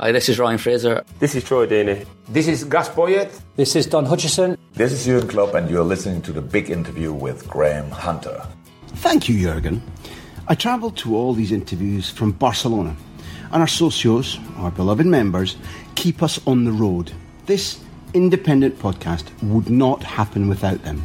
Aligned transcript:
Hi, 0.00 0.12
this 0.12 0.28
is 0.28 0.38
Ryan 0.38 0.58
Fraser. 0.58 1.04
This 1.18 1.34
is 1.34 1.42
Troy 1.42 1.66
Deeney. 1.66 2.06
This 2.28 2.46
is 2.46 2.62
Gus 2.62 2.88
Poyet. 2.88 3.36
This 3.56 3.74
is 3.74 3.84
Don 3.84 4.04
Hutchison. 4.04 4.56
This 4.74 4.92
is 4.92 5.04
Jurgen 5.04 5.28
Klopp, 5.28 5.54
and 5.54 5.68
you're 5.68 5.82
listening 5.82 6.22
to 6.22 6.30
the 6.30 6.40
big 6.40 6.70
interview 6.70 7.12
with 7.12 7.48
Graham 7.48 7.90
Hunter. 7.90 8.46
Thank 8.86 9.28
you, 9.28 9.40
Jurgen. 9.40 9.82
I 10.46 10.54
travelled 10.54 10.96
to 10.98 11.16
all 11.16 11.34
these 11.34 11.50
interviews 11.50 12.10
from 12.10 12.30
Barcelona, 12.30 12.94
and 13.50 13.60
our 13.60 13.66
socios, 13.66 14.38
our 14.60 14.70
beloved 14.70 15.04
members, 15.04 15.56
keep 15.96 16.22
us 16.22 16.38
on 16.46 16.64
the 16.64 16.70
road. 16.70 17.10
This 17.46 17.80
independent 18.14 18.78
podcast 18.78 19.26
would 19.42 19.68
not 19.68 20.04
happen 20.04 20.48
without 20.48 20.84
them. 20.84 21.02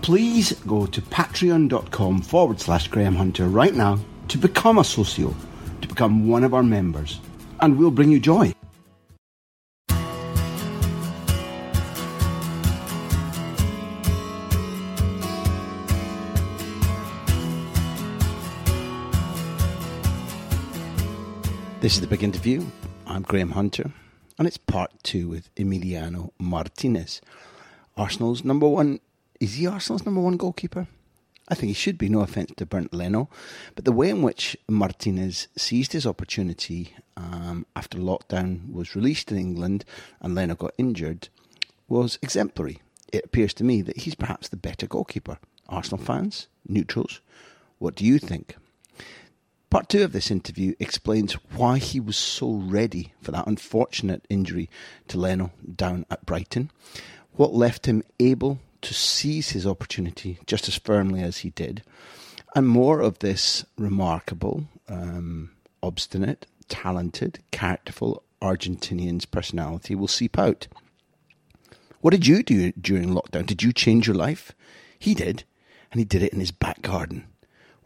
Please 0.00 0.54
go 0.66 0.86
to 0.86 1.02
patreon.com 1.02 2.22
forward 2.22 2.58
slash 2.58 2.88
Graham 2.88 3.16
Hunter 3.16 3.48
right 3.48 3.74
now 3.74 3.98
to 4.28 4.38
become 4.38 4.78
a 4.78 4.84
socio, 4.84 5.36
to 5.82 5.88
become 5.88 6.26
one 6.26 6.42
of 6.42 6.54
our 6.54 6.62
members, 6.62 7.20
and 7.62 7.78
we'll 7.78 7.92
bring 7.92 8.10
you 8.10 8.18
joy. 8.18 8.52
This 21.80 21.94
is 21.94 22.00
the 22.00 22.06
big 22.06 22.22
interview. 22.22 22.64
I'm 23.06 23.22
Graham 23.22 23.50
Hunter, 23.50 23.90
and 24.38 24.46
it's 24.46 24.56
part 24.56 24.92
two 25.02 25.28
with 25.28 25.52
Emiliano 25.56 26.30
Martinez. 26.38 27.20
Arsenal's 27.96 28.44
number 28.44 28.68
one. 28.68 29.00
Is 29.40 29.54
he 29.54 29.66
Arsenal's 29.66 30.04
number 30.04 30.20
one 30.20 30.36
goalkeeper? 30.36 30.86
I 31.52 31.54
think 31.54 31.68
he 31.68 31.74
should 31.74 31.98
be, 31.98 32.08
no 32.08 32.20
offence 32.20 32.52
to 32.56 32.64
Bernd 32.64 32.88
Leno. 32.92 33.28
But 33.74 33.84
the 33.84 33.92
way 33.92 34.08
in 34.08 34.22
which 34.22 34.56
Martinez 34.68 35.48
seized 35.54 35.92
his 35.92 36.06
opportunity 36.06 36.94
um, 37.14 37.66
after 37.76 37.98
lockdown 37.98 38.72
was 38.72 38.96
released 38.96 39.30
in 39.30 39.36
England 39.36 39.84
and 40.22 40.34
Leno 40.34 40.54
got 40.54 40.72
injured 40.78 41.28
was 41.88 42.18
exemplary. 42.22 42.80
It 43.12 43.26
appears 43.26 43.52
to 43.54 43.64
me 43.64 43.82
that 43.82 43.98
he's 43.98 44.14
perhaps 44.14 44.48
the 44.48 44.56
better 44.56 44.86
goalkeeper. 44.86 45.36
Arsenal 45.68 46.02
fans, 46.02 46.48
neutrals, 46.66 47.20
what 47.78 47.96
do 47.96 48.06
you 48.06 48.18
think? 48.18 48.56
Part 49.68 49.90
two 49.90 50.04
of 50.04 50.12
this 50.12 50.30
interview 50.30 50.74
explains 50.80 51.34
why 51.54 51.76
he 51.76 52.00
was 52.00 52.16
so 52.16 52.50
ready 52.50 53.12
for 53.20 53.30
that 53.32 53.46
unfortunate 53.46 54.24
injury 54.30 54.70
to 55.08 55.18
Leno 55.18 55.50
down 55.76 56.06
at 56.10 56.24
Brighton, 56.24 56.70
what 57.32 57.52
left 57.52 57.84
him 57.84 58.02
able 58.18 58.58
to 58.82 58.94
seize 58.94 59.50
his 59.50 59.66
opportunity 59.66 60.38
just 60.46 60.68
as 60.68 60.76
firmly 60.76 61.22
as 61.22 61.38
he 61.38 61.50
did, 61.50 61.82
and 62.54 62.68
more 62.68 63.00
of 63.00 63.20
this 63.20 63.64
remarkable, 63.78 64.68
um, 64.88 65.50
obstinate, 65.82 66.46
talented, 66.68 67.38
characterful 67.50 68.22
Argentinian's 68.42 69.24
personality 69.24 69.94
will 69.94 70.08
seep 70.08 70.38
out. 70.38 70.66
What 72.00 72.10
did 72.10 72.26
you 72.26 72.42
do 72.42 72.72
during 72.72 73.10
lockdown? 73.10 73.46
Did 73.46 73.62
you 73.62 73.72
change 73.72 74.06
your 74.06 74.16
life? 74.16 74.52
He 74.98 75.14
did, 75.14 75.44
and 75.90 76.00
he 76.00 76.04
did 76.04 76.22
it 76.22 76.32
in 76.32 76.40
his 76.40 76.50
back 76.50 76.82
garden 76.82 77.26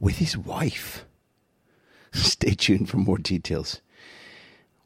with 0.00 0.16
his 0.16 0.36
wife. 0.36 1.04
Stay 2.12 2.54
tuned 2.54 2.88
for 2.88 2.96
more 2.96 3.18
details. 3.18 3.80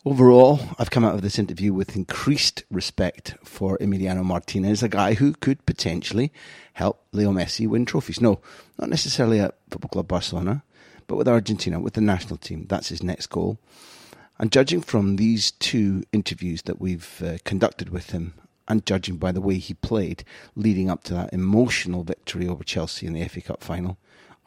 Overall, 0.06 0.60
I've 0.78 0.90
come 0.90 1.04
out 1.04 1.14
of 1.14 1.20
this 1.20 1.38
interview 1.38 1.74
with 1.74 1.94
increased 1.94 2.64
respect 2.70 3.34
for 3.44 3.76
Emiliano 3.82 4.24
Martinez, 4.24 4.82
a 4.82 4.88
guy 4.88 5.12
who 5.12 5.34
could 5.34 5.66
potentially 5.66 6.32
help 6.72 7.04
Leo 7.12 7.32
Messi 7.32 7.68
win 7.68 7.84
trophies. 7.84 8.18
No, 8.18 8.40
not 8.78 8.88
necessarily 8.88 9.40
at 9.40 9.58
Football 9.68 9.90
Club 9.90 10.08
Barcelona, 10.08 10.62
but 11.06 11.16
with 11.16 11.28
Argentina, 11.28 11.78
with 11.78 11.92
the 11.92 12.00
national 12.00 12.38
team. 12.38 12.64
That's 12.66 12.88
his 12.88 13.02
next 13.02 13.26
goal. 13.26 13.58
And 14.38 14.50
judging 14.50 14.80
from 14.80 15.16
these 15.16 15.50
two 15.50 16.02
interviews 16.14 16.62
that 16.62 16.80
we've 16.80 17.22
uh, 17.22 17.36
conducted 17.44 17.90
with 17.90 18.12
him, 18.12 18.32
and 18.66 18.86
judging 18.86 19.18
by 19.18 19.32
the 19.32 19.42
way 19.42 19.58
he 19.58 19.74
played 19.74 20.24
leading 20.56 20.88
up 20.88 21.04
to 21.04 21.12
that 21.12 21.34
emotional 21.34 22.04
victory 22.04 22.48
over 22.48 22.64
Chelsea 22.64 23.06
in 23.06 23.12
the 23.12 23.28
FA 23.28 23.42
Cup 23.42 23.62
final, 23.62 23.98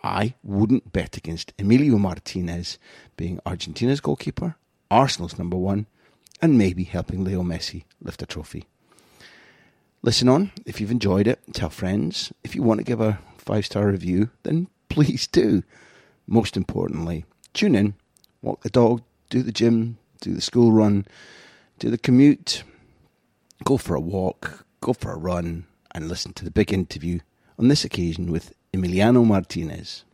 I 0.03 0.33
wouldn't 0.41 0.91
bet 0.91 1.15
against 1.15 1.53
Emilio 1.59 1.99
Martinez 1.99 2.79
being 3.17 3.39
Argentina's 3.45 4.01
goalkeeper, 4.01 4.55
Arsenal's 4.93 5.37
number 5.39 5.57
one, 5.57 5.87
and 6.41 6.57
maybe 6.57 6.83
helping 6.83 7.23
Leo 7.23 7.41
Messi 7.41 7.83
lift 8.01 8.21
a 8.21 8.25
trophy. 8.27 8.65
Listen 10.03 10.29
on 10.29 10.51
if 10.65 10.79
you've 10.79 10.91
enjoyed 10.91 11.27
it, 11.27 11.39
tell 11.51 11.69
friends. 11.69 12.31
If 12.43 12.55
you 12.55 12.61
want 12.61 12.79
to 12.79 12.83
give 12.83 13.01
a 13.01 13.19
five 13.37 13.65
star 13.65 13.87
review, 13.87 14.29
then 14.43 14.67
please 14.89 15.25
do. 15.25 15.63
Most 16.27 16.55
importantly, 16.55 17.25
tune 17.53 17.75
in, 17.75 17.95
walk 18.41 18.61
the 18.61 18.69
dog, 18.69 19.01
do 19.29 19.41
the 19.41 19.51
gym, 19.51 19.97
do 20.21 20.33
the 20.33 20.41
school 20.41 20.71
run, 20.71 21.05
do 21.79 21.89
the 21.89 21.97
commute, 21.97 22.63
go 23.63 23.77
for 23.77 23.95
a 23.95 23.99
walk, 23.99 24.65
go 24.79 24.93
for 24.93 25.11
a 25.11 25.17
run, 25.17 25.65
and 25.91 26.07
listen 26.07 26.33
to 26.33 26.45
the 26.45 26.51
big 26.51 26.71
interview 26.71 27.19
on 27.57 27.67
this 27.67 27.83
occasion 27.83 28.31
with 28.31 28.53
Emiliano 28.73 29.25
Martinez. 29.25 30.05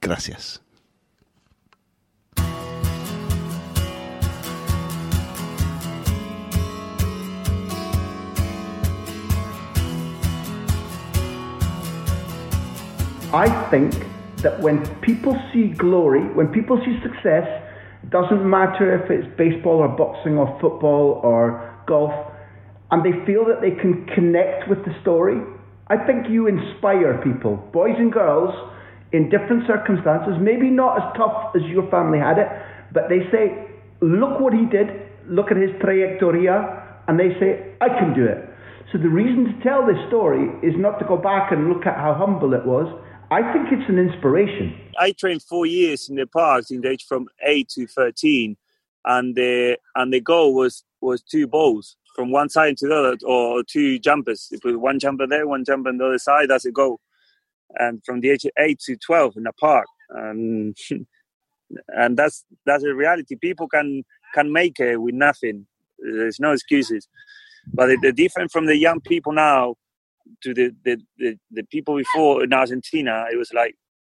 Gracias. 0.00 0.61
I 13.34 13.48
think 13.70 13.94
that 14.42 14.60
when 14.60 14.84
people 15.00 15.40
see 15.54 15.68
glory, 15.68 16.20
when 16.34 16.48
people 16.48 16.78
see 16.84 17.00
success, 17.02 17.48
it 18.02 18.10
doesn't 18.10 18.44
matter 18.44 18.92
if 19.02 19.10
it's 19.10 19.26
baseball 19.38 19.78
or 19.78 19.88
boxing 19.88 20.36
or 20.36 20.52
football 20.60 21.18
or 21.22 21.72
golf, 21.86 22.12
and 22.90 23.02
they 23.02 23.24
feel 23.24 23.46
that 23.46 23.62
they 23.62 23.70
can 23.70 24.04
connect 24.14 24.68
with 24.68 24.84
the 24.84 24.92
story, 25.00 25.40
I 25.88 25.96
think 26.04 26.28
you 26.28 26.46
inspire 26.46 27.22
people, 27.24 27.56
boys 27.72 27.96
and 27.96 28.12
girls, 28.12 28.52
in 29.12 29.30
different 29.30 29.66
circumstances, 29.66 30.34
maybe 30.38 30.68
not 30.68 31.00
as 31.00 31.16
tough 31.16 31.56
as 31.56 31.62
your 31.70 31.88
family 31.90 32.18
had 32.18 32.36
it, 32.36 32.48
but 32.92 33.08
they 33.08 33.20
say, 33.32 33.66
look 34.02 34.40
what 34.40 34.52
he 34.52 34.66
did, 34.66 34.88
look 35.26 35.50
at 35.50 35.56
his 35.56 35.70
trayectoria, 35.80 36.84
and 37.08 37.18
they 37.18 37.32
say, 37.40 37.72
I 37.80 37.88
can 37.88 38.12
do 38.12 38.26
it. 38.26 38.48
So 38.92 38.98
the 38.98 39.08
reason 39.08 39.44
to 39.46 39.64
tell 39.64 39.86
this 39.86 39.96
story 40.08 40.52
is 40.62 40.74
not 40.76 40.98
to 40.98 41.06
go 41.06 41.16
back 41.16 41.50
and 41.50 41.68
look 41.68 41.86
at 41.86 41.96
how 41.96 42.12
humble 42.12 42.52
it 42.52 42.66
was. 42.66 42.84
I 43.32 43.50
think 43.50 43.68
it's 43.72 43.88
an 43.88 43.98
inspiration. 43.98 44.78
I 44.98 45.12
trained 45.12 45.42
four 45.42 45.64
years 45.64 46.10
in 46.10 46.16
the 46.16 46.26
parks 46.26 46.70
in 46.70 46.82
the 46.82 46.90
age 46.90 47.06
from 47.06 47.28
eight 47.42 47.70
to 47.70 47.86
thirteen, 47.86 48.58
and 49.06 49.34
the 49.34 49.78
and 49.94 50.12
the 50.12 50.20
goal 50.20 50.54
was 50.54 50.84
was 51.00 51.22
two 51.22 51.46
balls 51.46 51.96
from 52.14 52.30
one 52.30 52.50
side 52.50 52.76
to 52.76 52.88
the 52.88 52.94
other, 52.94 53.16
or 53.24 53.62
two 53.64 53.98
jumpers. 53.98 54.48
You 54.52 54.60
put 54.60 54.78
one 54.78 54.98
jumper 54.98 55.26
there, 55.26 55.46
one 55.48 55.64
jumper 55.64 55.88
on 55.88 55.96
the 55.96 56.04
other 56.08 56.18
side. 56.18 56.50
That's 56.50 56.66
a 56.66 56.70
goal. 56.70 57.00
And 57.76 58.04
from 58.04 58.20
the 58.20 58.28
age 58.28 58.44
of 58.44 58.50
eight 58.58 58.80
to 58.80 58.98
twelve 58.98 59.34
in 59.38 59.44
the 59.44 59.52
park, 59.54 59.86
and 60.10 60.76
and 61.88 62.18
that's 62.18 62.44
that's 62.66 62.84
a 62.84 62.92
reality. 62.94 63.36
People 63.36 63.66
can 63.66 64.04
can 64.34 64.52
make 64.52 64.78
it 64.78 65.00
with 65.00 65.14
nothing. 65.14 65.66
There's 65.98 66.38
no 66.38 66.52
excuses. 66.52 67.08
But 67.72 67.86
the, 67.86 67.96
the 67.96 68.12
difference 68.12 68.52
from 68.52 68.66
the 68.66 68.76
young 68.76 69.00
people 69.00 69.32
now 69.32 69.76
to 70.42 70.54
the, 70.54 70.74
the, 70.84 70.98
the, 71.18 71.38
the 71.50 71.62
people 71.64 71.96
before 71.96 72.44
in 72.44 72.52
Argentina, 72.52 73.26
it 73.32 73.36
was 73.36 73.52
like 73.52 73.74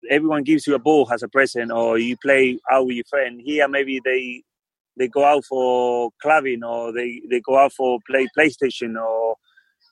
everyone 0.09 0.43
gives 0.43 0.67
you 0.67 0.75
a 0.75 0.79
ball 0.79 1.07
as 1.11 1.23
a 1.23 1.27
present, 1.27 1.71
or 1.71 1.97
you 1.97 2.15
play 2.17 2.59
out 2.71 2.85
with 2.87 2.95
your 2.95 3.05
friend. 3.09 3.41
Here, 3.43 3.67
maybe 3.67 3.99
they 4.03 4.43
they 4.97 5.07
go 5.07 5.23
out 5.23 5.45
for 5.45 6.09
clubbing 6.21 6.63
or 6.63 6.91
they, 6.91 7.21
they 7.29 7.39
go 7.41 7.57
out 7.57 7.71
for 7.73 7.99
play 8.09 8.27
PlayStation 8.37 8.99
or 8.99 9.35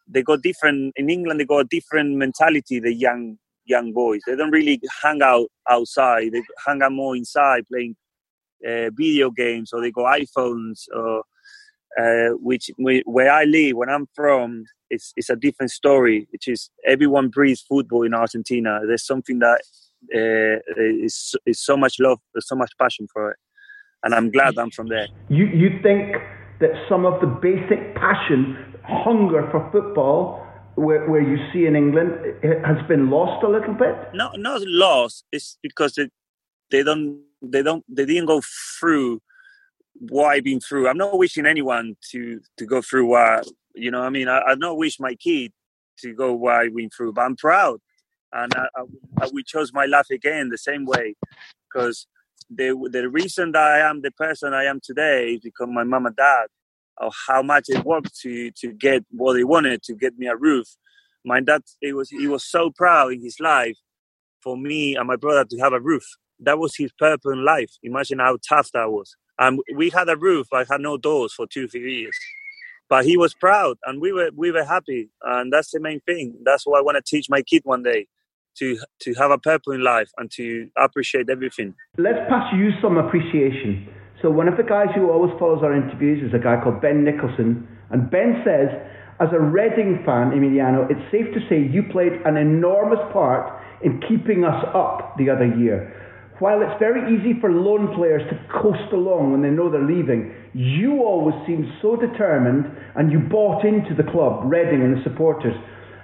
they 0.08 0.24
got 0.24 0.42
different 0.42 0.94
in 0.96 1.10
England. 1.10 1.40
They 1.40 1.46
got 1.46 1.60
a 1.60 1.66
different 1.66 2.16
mentality. 2.16 2.80
The 2.80 2.94
young 2.94 3.38
young 3.68 3.92
boys 3.94 4.22
they 4.28 4.36
don't 4.36 4.52
really 4.52 4.80
hang 5.02 5.22
out 5.22 5.48
outside. 5.70 6.32
They 6.32 6.42
hang 6.66 6.82
out 6.82 6.92
more 6.92 7.16
inside 7.16 7.68
playing 7.68 7.96
uh, 8.68 8.90
video 8.96 9.32
games 9.32 9.72
or 9.74 9.82
they 9.82 9.92
got 9.92 10.20
iPhones 10.20 10.86
or 10.94 11.24
uh, 12.00 12.30
which 12.42 12.70
where 13.06 13.32
I 13.32 13.44
live, 13.44 13.78
when 13.78 13.90
I'm 13.90 14.08
from, 14.14 14.66
it's 14.90 15.14
it's 15.16 15.30
a 15.30 15.36
different 15.36 15.72
story. 15.72 16.28
Which 16.32 16.48
is 16.48 16.70
everyone 16.86 17.30
breathes 17.30 17.62
football 17.62 18.04
in 18.04 18.14
Argentina. 18.14 18.82
There's 18.86 19.06
something 19.06 19.40
that 19.40 19.62
uh, 20.14 20.60
is 20.78 21.36
is 21.46 21.60
so 21.60 21.76
much 21.78 22.00
love, 22.00 22.20
so 22.40 22.56
much 22.56 22.72
passion 22.80 23.08
for 23.12 23.32
it, 23.32 23.38
and 24.04 24.14
I'm 24.14 24.32
glad 24.32 24.58
I'm 24.58 24.72
from 24.72 24.88
there. 24.90 25.08
You 25.30 25.46
you 25.46 25.80
think 25.82 26.16
that 26.60 26.72
some 26.90 27.06
of 27.06 27.22
the 27.22 27.28
basic 27.28 27.96
passion, 27.96 28.76
hunger 28.84 29.48
for 29.52 29.70
football. 29.72 30.42
Where, 30.78 31.10
where 31.10 31.22
you 31.22 31.38
see 31.54 31.68
in 31.68 31.74
England 31.78 32.12
has 32.44 32.86
been 32.90 33.10
lost 33.10 33.42
a 33.46 33.48
little 33.48 33.74
bit. 33.74 33.96
No, 34.14 34.32
not 34.36 34.60
lost. 34.66 35.24
It's 35.32 35.58
because 35.64 35.98
it, 35.98 36.12
they 36.70 36.84
don't, 36.84 37.22
they 37.42 37.64
don't, 37.64 37.86
they 37.88 38.04
didn't 38.04 38.26
go 38.26 38.42
through 38.78 39.22
what 40.00 40.28
I've 40.28 40.44
been 40.44 40.60
through. 40.60 40.88
I'm 40.88 40.98
not 40.98 41.18
wishing 41.18 41.46
anyone 41.46 41.96
to 42.12 42.40
to 42.58 42.66
go 42.66 42.82
through 42.82 43.08
what 43.08 43.48
you 43.76 43.92
know. 43.92 44.02
I 44.02 44.10
mean, 44.10 44.28
I, 44.28 44.42
I 44.48 44.56
don't 44.56 44.78
wish 44.78 45.00
my 45.00 45.16
kid 45.16 45.52
to 46.00 46.14
go 46.14 46.34
what 46.34 46.56
I 46.56 46.68
went 46.70 46.94
through, 46.94 47.14
but 47.14 47.22
I'm 47.22 47.36
proud, 47.36 47.80
and 48.34 48.54
I, 48.56 48.68
I, 49.22 49.30
we 49.34 49.44
chose 49.44 49.74
my 49.74 49.86
life 49.86 50.10
again 50.12 50.50
the 50.50 50.58
same 50.58 50.86
way, 50.86 51.16
because 51.68 52.08
the 52.50 52.76
the 52.92 53.10
reason 53.10 53.54
that 53.54 53.64
I 53.64 53.80
am 53.90 54.02
the 54.02 54.12
person 54.12 54.54
I 54.54 54.66
am 54.66 54.80
today 54.84 55.34
is 55.36 55.42
because 55.42 55.70
my 55.72 55.84
mom 55.84 56.06
and 56.06 56.16
dad, 56.16 56.48
of 56.98 57.14
how 57.28 57.42
much 57.42 57.66
they 57.68 57.80
worked 57.80 58.18
to 58.22 58.52
to 58.52 58.72
get 58.74 59.06
what 59.12 59.34
they 59.34 59.44
wanted 59.44 59.84
to 59.84 59.94
get 59.94 60.18
me 60.18 60.28
a 60.28 60.36
roof. 60.36 60.68
My 61.24 61.42
dad, 61.42 61.62
he 61.82 61.94
was 61.94 62.10
he 62.10 62.28
was 62.28 62.46
so 62.46 62.70
proud 62.70 63.14
in 63.14 63.24
his 63.24 63.40
life 63.40 63.78
for 64.44 64.56
me 64.56 64.96
and 64.96 65.08
my 65.08 65.16
brother 65.16 65.46
to 65.46 65.58
have 65.60 65.74
a 65.74 65.80
roof. 65.80 66.06
That 66.40 66.60
was 66.60 66.76
his 66.76 66.92
purpose 67.00 67.32
in 67.32 67.44
life. 67.44 67.72
Imagine 67.82 68.20
how 68.20 68.38
tough 68.48 68.70
that 68.74 68.92
was. 68.92 69.16
And 69.38 69.60
we 69.76 69.90
had 69.90 70.10
a 70.10 70.16
roof. 70.16 70.48
I 70.54 70.66
had 70.70 70.82
no 70.82 70.98
doors 70.98 71.34
for 71.34 71.46
two, 71.48 71.68
three 71.68 72.02
years. 72.02 72.18
But 72.88 73.06
he 73.06 73.18
was 73.18 73.34
proud, 73.34 73.78
and 73.86 74.00
we 74.00 74.14
were 74.14 74.30
we 74.36 74.52
were 74.52 74.64
happy, 74.64 75.10
and 75.24 75.52
that's 75.52 75.72
the 75.72 75.80
main 75.80 76.02
thing. 76.02 76.36
That's 76.44 76.68
what 76.68 76.78
I 76.78 76.84
want 76.84 76.98
to 76.98 77.04
teach 77.04 77.28
my 77.32 77.42
kid 77.42 77.64
one 77.66 77.82
day 77.82 78.08
to 78.58 78.78
to 79.00 79.14
have 79.16 79.32
a 79.32 79.40
purpose 79.40 79.74
in 79.74 79.84
life 79.84 80.12
and 80.18 80.30
to 80.32 80.70
appreciate 80.78 81.28
everything. 81.30 81.74
Let's 81.98 82.20
pass 82.30 82.54
you 82.54 82.70
some 82.84 82.98
appreciation. 82.98 83.90
So 84.22 84.30
one 84.30 84.48
of 84.48 84.58
the 84.58 84.64
guys 84.64 84.88
who 84.96 85.10
always 85.10 85.34
follows 85.40 85.62
our 85.64 85.74
interviews 85.76 86.24
is 86.28 86.34
a 86.34 86.40
guy 86.42 86.62
called 86.64 86.80
Ben 86.80 87.04
Nicholson, 87.04 87.68
and 87.90 88.10
Ben 88.10 88.42
says, 88.46 88.70
as 89.20 89.30
a 89.32 89.40
Reading 89.40 90.04
fan, 90.06 90.32
Emiliano, 90.32 90.90
it's 90.90 91.12
safe 91.12 91.34
to 91.34 91.40
say 91.50 91.62
you 91.62 91.84
played 91.92 92.14
an 92.26 92.38
enormous 92.38 93.00
part 93.14 93.62
in 93.82 94.02
keeping 94.08 94.44
us 94.44 94.64
up 94.74 95.16
the 95.18 95.30
other 95.30 95.46
year. 95.46 96.05
While 96.40 96.62
it's 96.62 96.78
very 96.80 97.16
easy 97.16 97.40
for 97.40 97.50
lone 97.50 97.96
players 97.96 98.22
to 98.28 98.36
coast 98.52 98.92
along 98.92 99.32
when 99.32 99.42
they 99.42 99.50
know 99.50 99.72
they're 99.72 99.88
leaving, 99.88 100.36
you 100.54 101.00
always 101.04 101.36
seemed 101.48 101.66
so 101.82 101.96
determined 101.96 102.68
and 102.96 103.10
you 103.10 103.20
bought 103.20 103.64
into 103.64 103.96
the 103.96 104.04
club, 104.04 104.44
Reading 104.44 104.84
and 104.84 104.98
the 104.98 105.04
supporters. 105.04 105.56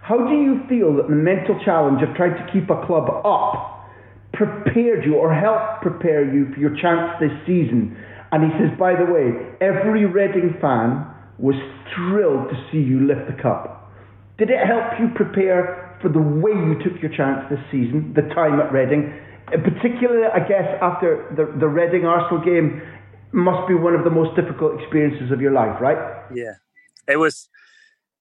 How 0.02 0.18
do 0.28 0.34
you 0.34 0.64
feel 0.70 0.96
that 0.96 1.12
the 1.12 1.20
mental 1.20 1.60
challenge 1.66 2.02
of 2.02 2.16
trying 2.16 2.40
to 2.40 2.48
keep 2.54 2.70
a 2.70 2.80
club 2.88 3.12
up 3.28 3.84
prepared 4.32 5.04
you 5.04 5.16
or 5.16 5.36
helped 5.36 5.84
prepare 5.84 6.24
you 6.24 6.48
for 6.54 6.60
your 6.60 6.80
chance 6.80 7.12
this 7.20 7.36
season? 7.46 7.92
And 8.32 8.48
he 8.48 8.52
says, 8.56 8.72
by 8.80 8.96
the 8.96 9.12
way, 9.12 9.36
every 9.60 10.06
Reading 10.08 10.56
fan 10.62 11.12
was 11.40 11.60
thrilled 11.92 12.48
to 12.48 12.56
see 12.72 12.80
you 12.80 13.04
lift 13.04 13.28
the 13.28 13.36
cup. 13.42 13.92
Did 14.38 14.50
it 14.50 14.64
help 14.66 14.96
you 14.98 15.12
prepare 15.14 16.00
for 16.02 16.08
the 16.08 16.24
way 16.24 16.56
you 16.56 16.80
took 16.80 17.02
your 17.04 17.12
chance 17.12 17.46
this 17.52 17.60
season, 17.70 18.16
the 18.16 18.34
time 18.34 18.60
at 18.62 18.72
Reading? 18.72 19.12
Particularly, 19.52 20.28
I 20.34 20.40
guess, 20.48 20.78
after 20.82 21.28
the, 21.36 21.60
the 21.60 21.68
Reading 21.68 22.06
Arsenal 22.06 22.44
game, 22.44 22.82
must 23.34 23.68
be 23.68 23.76
one 23.76 23.96
of 23.96 24.04
the 24.04 24.10
most 24.10 24.36
difficult 24.36 24.80
experiences 24.80 25.32
of 25.32 25.42
your 25.42 25.52
life, 25.52 25.80
right? 25.80 25.98
Yeah, 26.34 26.56
it 27.08 27.18
was. 27.18 27.50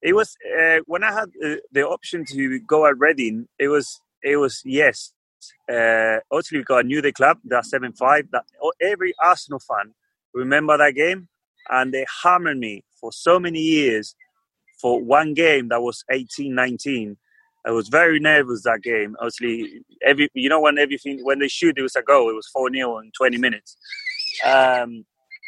It 0.02 0.14
was 0.14 0.36
uh, 0.58 0.78
when 0.86 1.04
I 1.04 1.12
had 1.12 1.28
uh, 1.44 1.56
the 1.72 1.86
option 1.86 2.24
to 2.30 2.60
go 2.60 2.86
at 2.86 2.98
Reading. 2.98 3.48
It 3.58 3.68
was. 3.68 4.00
It 4.22 4.36
was 4.36 4.62
yes. 4.64 5.12
Uh, 5.68 6.18
obviously, 6.30 6.58
because 6.58 6.80
I 6.80 6.82
knew 6.82 7.00
the 7.00 7.12
club, 7.12 7.38
that 7.44 7.66
seven 7.66 7.92
five. 7.92 8.30
That 8.32 8.44
every 8.80 9.14
Arsenal 9.22 9.60
fan 9.60 9.94
remember 10.32 10.76
that 10.78 10.94
game, 10.94 11.28
and 11.68 11.92
they 11.92 12.06
hammered 12.22 12.58
me 12.58 12.84
for 13.00 13.12
so 13.12 13.40
many 13.40 13.60
years 13.60 14.14
for 14.80 15.02
one 15.02 15.34
game 15.34 15.68
that 15.68 15.82
was 15.82 16.04
18, 16.10 16.54
19 16.54 17.16
I 17.66 17.72
was 17.72 17.88
very 17.88 18.18
nervous 18.20 18.62
that 18.62 18.82
game. 18.82 19.16
Obviously, 19.18 19.82
every 20.04 20.28
you 20.34 20.48
know 20.48 20.60
when 20.60 20.78
everything 20.78 21.24
when 21.24 21.40
they 21.40 21.48
shoot 21.48 21.78
it 21.78 21.82
was 21.82 21.96
a 21.96 22.02
goal. 22.02 22.30
It 22.30 22.34
was 22.34 22.48
four 22.48 22.70
0 22.72 22.98
in 22.98 23.10
twenty 23.16 23.38
minutes. 23.38 23.76
Um, 24.44 25.04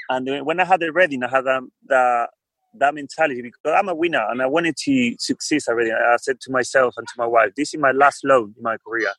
and 0.09 0.45
when 0.45 0.61
I 0.61 0.65
had 0.65 0.83
it 0.83 0.93
ready, 0.93 1.19
I 1.23 1.29
had 1.29 1.47
um, 1.47 1.71
that 1.89 2.31
that 2.79 2.95
mentality 2.95 3.43
because 3.43 3.61
I'm 3.79 3.89
a 3.89 3.95
winner 3.95 4.25
and 4.31 4.43
I 4.43 4.47
wanted 4.47 4.77
to 4.85 5.15
succeed 5.19 5.61
already. 5.69 5.93
I 5.93 6.17
said 6.17 6.41
to 6.43 6.51
myself 6.51 6.95
and 6.97 7.07
to 7.07 7.15
my 7.17 7.27
wife, 7.27 7.53
"This 7.57 7.75
is 7.75 7.81
my 7.81 7.93
last 7.93 8.25
loan 8.25 8.55
in 8.57 8.63
my 8.63 8.77
career. 8.87 9.13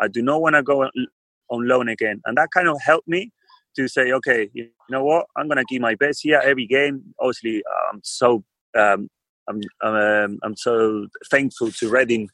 I 0.00 0.08
do 0.08 0.22
not 0.22 0.40
want 0.40 0.56
to 0.56 0.62
go 0.62 0.82
on 0.82 1.68
loan 1.68 1.88
again." 1.88 2.20
And 2.24 2.36
that 2.38 2.48
kind 2.52 2.68
of 2.68 2.80
helped 2.80 3.06
me 3.06 3.30
to 3.76 3.88
say, 3.88 4.12
"Okay, 4.12 4.50
you 4.52 4.68
know 4.90 5.04
what? 5.04 5.26
I'm 5.36 5.48
gonna 5.48 5.64
give 5.64 5.80
my 5.80 5.94
best 5.94 6.20
here 6.22 6.40
every 6.42 6.66
game." 6.66 7.14
Obviously, 7.20 7.62
I'm 7.92 8.00
so 8.02 8.44
um, 8.76 9.08
I'm 9.48 9.60
I'm, 9.82 10.38
I'm 10.42 10.56
so 10.56 11.06
thankful 11.30 11.70
to 11.72 11.88
Reading 11.88 12.28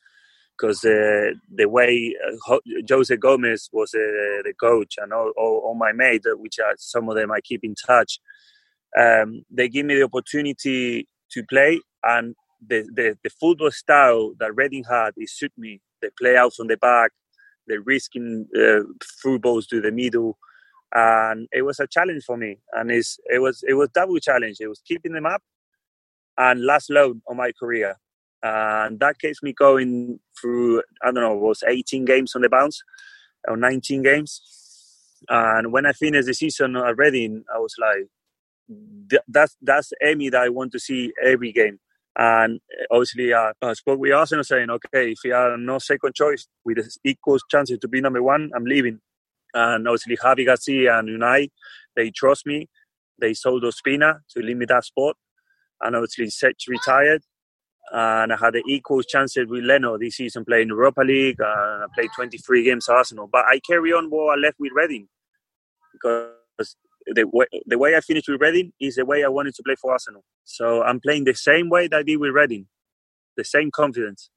because 0.59 0.85
uh, 0.85 1.31
the 1.55 1.69
way 1.69 2.15
uh, 2.49 2.59
Jose 2.89 3.17
Gomes 3.17 3.69
was 3.73 3.95
uh, 3.95 4.43
the 4.45 4.53
coach 4.61 4.95
and 4.99 5.13
all, 5.13 5.33
all, 5.37 5.63
all, 5.65 5.75
my 5.75 5.93
mates, 5.93 6.27
which 6.37 6.59
are 6.59 6.75
some 6.79 7.09
of 7.09 7.17
them 7.17 7.31
I 7.31 7.41
keep 7.41 7.63
in 7.63 7.75
touch, 7.75 8.19
um, 8.99 9.45
they 9.51 9.69
give 9.69 9.87
me 9.87 9.95
the 9.95 10.05
opportunity 10.05 11.07
to 11.33 11.45
play 11.45 11.81
and 12.03 12.35
the, 12.67 12.83
the, 12.95 13.17
the 13.23 13.31
football 13.31 13.71
style 13.71 14.33
that 14.41 14.55
Reading 14.55 14.85
had 14.89 15.11
it 15.17 15.31
suit 15.31 15.53
me. 15.57 15.81
They 16.03 16.09
play 16.19 16.37
out 16.37 16.55
from 16.55 16.69
the 16.69 16.77
back, 16.77 17.13
they're 17.67 17.81
risking 17.81 18.47
uh, 18.57 18.83
through 19.21 19.41
balls 19.41 19.67
to 19.69 19.81
the 19.81 19.93
middle, 19.93 20.39
and 20.95 21.47
it 21.53 21.63
was 21.63 21.79
a 21.81 21.87
challenge 21.87 22.25
for 22.25 22.37
me. 22.37 22.59
And 22.73 22.91
it's, 22.91 23.19
it 23.27 23.41
was 23.41 23.63
it 23.69 23.75
was 23.75 23.91
double 23.91 24.19
challenge. 24.19 24.57
It 24.61 24.69
was 24.69 24.81
keeping 24.87 25.13
them 25.13 25.27
up 25.27 25.43
and 26.38 26.64
last 26.64 26.88
loan 26.88 27.21
on 27.28 27.37
my 27.37 27.52
career. 27.52 27.97
And 28.42 29.00
that 29.00 29.18
keeps 29.18 29.42
me 29.42 29.52
going 29.52 30.21
through, 30.40 30.83
I 31.02 31.11
don't 31.11 31.25
know, 31.25 31.35
was 31.35 31.64
18 31.66 32.04
games 32.04 32.37
on 32.37 32.42
the 32.42 32.49
bounce 32.49 32.80
or 33.47 33.57
19 33.57 34.02
games. 34.02 34.40
And 35.28 35.73
when 35.73 35.85
I 35.85 35.92
finished 35.92 36.28
the 36.28 36.35
season 36.35 36.76
at 36.76 36.97
Reading, 36.97 37.45
I 37.52 37.59
was 37.59 37.75
like, 37.80 38.07
that's 39.26 39.57
that's 39.62 39.92
Emi 40.04 40.30
that 40.30 40.42
I 40.42 40.49
want 40.50 40.73
to 40.73 40.78
see 40.78 41.12
every 41.25 41.52
game. 41.52 41.80
And 42.16 42.61
obviously, 42.90 43.33
uh, 43.33 43.52
I 43.62 43.73
spoke 43.73 43.99
with 43.99 44.12
Arsenal 44.12 44.45
saying, 44.45 44.71
okay, 44.71 45.12
if 45.12 45.18
you 45.25 45.35
are 45.35 45.57
no 45.57 45.78
second 45.78 46.14
choice 46.14 46.47
with 46.64 46.78
equal 47.04 47.38
chances 47.50 47.78
to 47.78 47.88
be 47.88 48.00
number 48.00 48.23
one, 48.23 48.50
I'm 48.54 48.64
leaving. 48.64 49.00
And 49.54 49.88
obviously, 49.88 50.16
Javi 50.16 50.47
Garcia 50.47 50.99
and 50.99 51.09
Unai, 51.09 51.50
they 51.97 52.11
trust 52.11 52.47
me. 52.47 52.68
They 53.21 53.35
sold 53.35 53.64
Ospina 53.64 54.21
to 54.30 54.42
limit 54.42 54.68
that 54.68 54.85
spot 54.85 55.16
and 55.80 55.97
obviously 55.97 56.26
Cech 56.26 56.66
retired. 56.68 57.23
And 57.90 58.32
I 58.32 58.37
had 58.37 58.54
the 58.54 58.62
equal 58.68 59.02
chances 59.02 59.47
with 59.49 59.64
Leno 59.64 59.97
this 59.97 60.16
season 60.16 60.44
playing 60.44 60.68
Europa 60.68 61.00
League. 61.00 61.40
And 61.40 61.85
I 61.85 61.87
played 61.94 62.11
23 62.14 62.64
games 62.64 62.88
Arsenal. 62.88 63.28
But 63.30 63.47
I 63.47 63.61
carry 63.66 63.92
on 63.92 64.11
what 64.11 64.37
I 64.37 64.40
left 64.40 64.56
with 64.58 64.73
Reading 64.75 65.08
because 65.92 66.76
the 67.06 67.25
way, 67.25 67.47
the 67.66 67.78
way 67.78 67.97
I 67.97 68.00
finished 68.00 68.28
with 68.28 68.40
Reading 68.40 68.73
is 68.80 68.97
the 68.97 69.06
way 69.06 69.25
I 69.25 69.28
wanted 69.28 69.54
to 69.54 69.62
play 69.62 69.75
for 69.80 69.92
Arsenal. 69.92 70.23
So 70.44 70.82
I'm 70.82 71.00
playing 71.00 71.25
the 71.25 71.35
same 71.35 71.70
way 71.70 71.88
that 71.88 71.97
I 71.97 72.02
did 72.02 72.18
with 72.18 72.32
Reading, 72.32 72.66
the 73.37 73.44
same 73.44 73.70
confidence. 73.70 74.30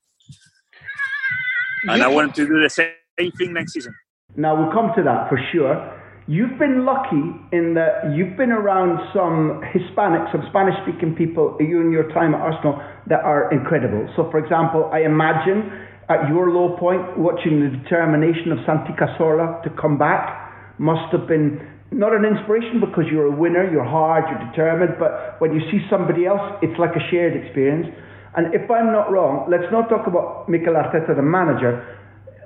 And 1.84 2.02
I 2.04 2.08
want 2.08 2.36
to 2.36 2.48
do 2.48 2.62
the 2.62 2.70
same 2.70 3.32
thing 3.38 3.54
next 3.54 3.74
season. 3.74 3.94
Now 4.38 4.56
we'll 4.56 4.72
come 4.72 4.94
to 4.96 5.04
that 5.04 5.28
for 5.28 5.38
sure. 5.52 6.01
You've 6.28 6.60
been 6.60 6.86
lucky 6.86 7.34
in 7.52 7.74
that 7.74 8.14
you've 8.14 8.38
been 8.38 8.52
around 8.52 9.02
some 9.14 9.62
Hispanic, 9.74 10.30
some 10.32 10.46
Spanish 10.50 10.76
speaking 10.86 11.16
people 11.16 11.58
in 11.60 11.92
your 11.92 12.14
time 12.14 12.36
at 12.36 12.42
Arsenal 12.42 12.80
that 13.08 13.26
are 13.26 13.52
incredible. 13.52 14.06
So, 14.16 14.30
for 14.30 14.38
example, 14.38 14.90
I 14.94 15.02
imagine 15.02 15.66
at 16.10 16.30
your 16.30 16.52
low 16.52 16.78
point, 16.78 17.18
watching 17.18 17.64
the 17.64 17.74
determination 17.74 18.52
of 18.52 18.60
Santi 18.68 18.94
Cazorla 18.94 19.64
to 19.64 19.70
come 19.82 19.98
back 19.98 20.78
must 20.78 21.12
have 21.12 21.28
been 21.28 21.58
not 21.92 22.14
an 22.14 22.24
inspiration 22.24 22.80
because 22.80 23.06
you're 23.12 23.28
a 23.28 23.36
winner, 23.36 23.70
you're 23.70 23.88
hard, 23.88 24.24
you're 24.30 24.52
determined, 24.52 24.96
but 25.00 25.40
when 25.40 25.54
you 25.54 25.62
see 25.72 25.80
somebody 25.90 26.26
else, 26.26 26.42
it's 26.62 26.78
like 26.80 26.96
a 26.96 27.04
shared 27.10 27.36
experience. 27.36 27.88
And 28.36 28.54
if 28.54 28.70
I'm 28.72 28.92
not 28.94 29.12
wrong, 29.12 29.48
let's 29.50 29.68
not 29.72 29.90
talk 29.90 30.08
about 30.08 30.48
Mikel 30.48 30.74
Arteta, 30.74 31.16
the 31.16 31.22
manager, 31.22 32.00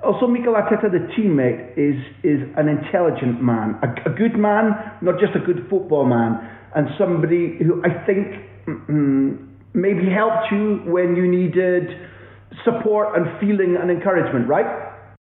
also 0.06 0.26
Mikel 0.26 0.54
Arteta, 0.54 0.90
the 0.90 1.04
teammate, 1.14 1.76
is 1.76 1.98
is 2.22 2.40
an 2.56 2.68
intelligent 2.68 3.42
man, 3.42 3.78
a, 3.82 4.10
a 4.10 4.14
good 4.14 4.38
man, 4.38 4.70
not 5.02 5.18
just 5.18 5.34
a 5.34 5.40
good 5.40 5.66
football 5.68 6.06
man, 6.06 6.38
and 6.74 6.88
somebody 6.98 7.58
who 7.58 7.82
I 7.84 8.06
think 8.06 8.28
mm, 8.66 9.48
maybe 9.74 10.08
helped 10.08 10.52
you 10.52 10.80
when 10.86 11.16
you 11.16 11.26
needed 11.28 11.90
support 12.64 13.16
and 13.16 13.26
feeling 13.40 13.76
and 13.80 13.90
encouragement, 13.90 14.48
right? 14.48 14.66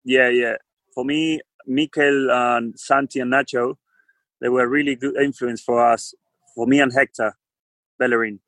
Yeah, 0.04 0.28
yeah. 0.28 0.56
For 0.94 1.04
me, 1.04 1.40
Mikel 1.66 2.30
and 2.30 2.78
Santi 2.78 3.20
and 3.20 3.32
Nacho, 3.32 3.74
they 4.40 4.48
were 4.48 4.68
really 4.68 4.94
good 4.94 5.16
influence 5.16 5.60
for 5.60 5.84
us, 5.84 6.14
for 6.54 6.66
me 6.66 6.80
and 6.80 6.92
Hector 6.92 7.34
Bellerin. 7.98 8.40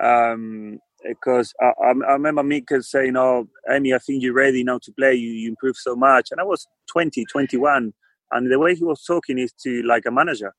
Um, 0.00 0.78
because 1.06 1.52
I, 1.60 1.72
I, 1.82 2.12
remember 2.12 2.42
Mikel 2.42 2.82
saying, 2.82 3.16
"Oh, 3.16 3.48
Emi, 3.70 3.94
I 3.94 3.98
think 3.98 4.22
you're 4.22 4.34
ready 4.34 4.64
now 4.64 4.78
to 4.82 4.92
play. 4.92 5.14
You, 5.14 5.30
you 5.30 5.48
improved 5.48 5.78
so 5.78 5.94
much." 5.94 6.28
And 6.30 6.40
I 6.40 6.44
was 6.44 6.66
20, 6.90 7.24
21, 7.26 7.92
and 8.32 8.52
the 8.52 8.58
way 8.58 8.74
he 8.74 8.84
was 8.84 9.04
talking 9.04 9.38
is 9.38 9.52
to 9.62 9.82
like 9.82 10.04
a 10.06 10.10
manager, 10.10 10.54